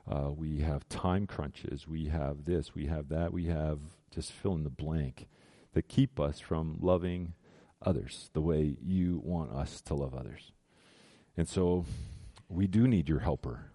Uh, 0.10 0.32
we 0.32 0.60
have 0.60 0.90
time 0.90 1.28
crunches. 1.28 1.88
We 1.88 2.06
have 2.06 2.46
this. 2.46 2.74
We 2.74 2.88
have 2.88 3.10
that. 3.10 3.32
We 3.32 3.46
have 3.46 3.80
just 4.10 4.32
fill 4.32 4.56
in 4.56 4.64
the 4.64 4.70
blank 4.72 5.28
that 5.74 5.88
keep 5.88 6.20
us 6.20 6.40
from 6.40 6.78
loving 6.82 7.34
others 7.82 8.32
the 8.34 8.42
way 8.42 8.78
you 8.82 9.22
want 9.24 9.52
us 9.52 9.82
to 9.82 9.94
love 9.94 10.16
others. 10.16 10.52
And 11.38 11.48
so 11.48 11.86
we 12.50 12.66
do 12.66 12.88
need 12.88 13.08
your 13.08 13.20
helper. 13.20 13.72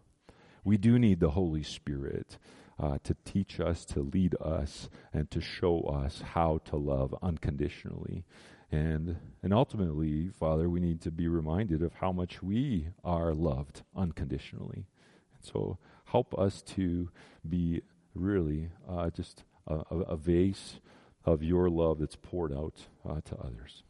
We 0.65 0.77
do 0.77 0.99
need 0.99 1.21
the 1.21 1.31
Holy 1.31 1.63
Spirit 1.63 2.39
uh, 2.79 2.99
to 3.05 3.15
teach 3.25 3.61
us, 3.61 3.85
to 3.87 4.01
lead 4.01 4.35
us, 4.41 4.89
and 5.13 5.31
to 5.31 5.41
show 5.41 5.81
us 5.83 6.23
how 6.33 6.61
to 6.65 6.77
love 6.77 7.15
unconditionally. 7.23 8.25
And, 8.71 9.17
and 9.43 9.53
ultimately, 9.53 10.29
Father, 10.29 10.69
we 10.69 10.81
need 10.81 11.01
to 11.03 11.11
be 11.11 11.29
reminded 11.29 11.83
of 11.83 11.95
how 11.95 12.13
much 12.13 12.43
we 12.43 12.89
are 13.05 13.33
loved 13.33 13.83
unconditionally. 13.95 14.87
And 15.35 15.45
so 15.45 15.79
help 16.07 16.37
us 16.39 16.63
to 16.63 17.11
be 17.49 17.83
really 18.15 18.71
uh, 18.89 19.11
just 19.11 19.45
a, 19.67 19.75
a, 19.91 20.17
vase 20.17 20.81
of 21.25 21.43
your 21.43 21.71
love 21.71 21.99
that's 21.99 22.17
poured 22.17 22.53
out 22.53 22.87
uh, 23.09 23.21
to 23.25 23.37
others. 23.37 23.83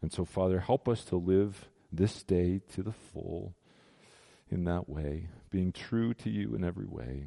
And 0.00 0.12
so, 0.12 0.24
Father, 0.24 0.60
help 0.60 0.88
us 0.88 1.04
to 1.06 1.16
live 1.16 1.68
this 1.92 2.22
day 2.22 2.60
to 2.74 2.82
the 2.82 2.92
full 2.92 3.54
in 4.50 4.64
that 4.64 4.88
way, 4.88 5.28
being 5.50 5.72
true 5.72 6.14
to 6.14 6.30
you 6.30 6.54
in 6.54 6.64
every 6.64 6.86
way 6.86 7.26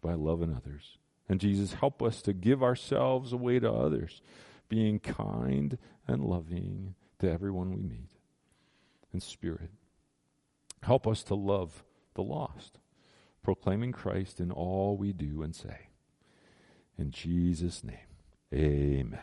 by 0.00 0.14
loving 0.14 0.54
others. 0.54 0.98
And 1.28 1.40
Jesus, 1.40 1.74
help 1.74 2.02
us 2.02 2.22
to 2.22 2.32
give 2.32 2.62
ourselves 2.62 3.32
away 3.32 3.58
to 3.58 3.70
others, 3.70 4.22
being 4.68 4.98
kind 4.98 5.78
and 6.06 6.24
loving 6.24 6.94
to 7.18 7.30
everyone 7.30 7.74
we 7.74 7.82
meet. 7.82 8.10
In 9.12 9.20
spirit, 9.20 9.70
help 10.82 11.06
us 11.06 11.22
to 11.24 11.34
love 11.34 11.84
the 12.14 12.22
lost, 12.22 12.78
proclaiming 13.42 13.92
Christ 13.92 14.40
in 14.40 14.50
all 14.50 14.96
we 14.96 15.12
do 15.12 15.42
and 15.42 15.54
say. 15.54 15.88
In 16.96 17.10
Jesus' 17.10 17.84
name, 17.84 17.96
amen. 18.52 19.20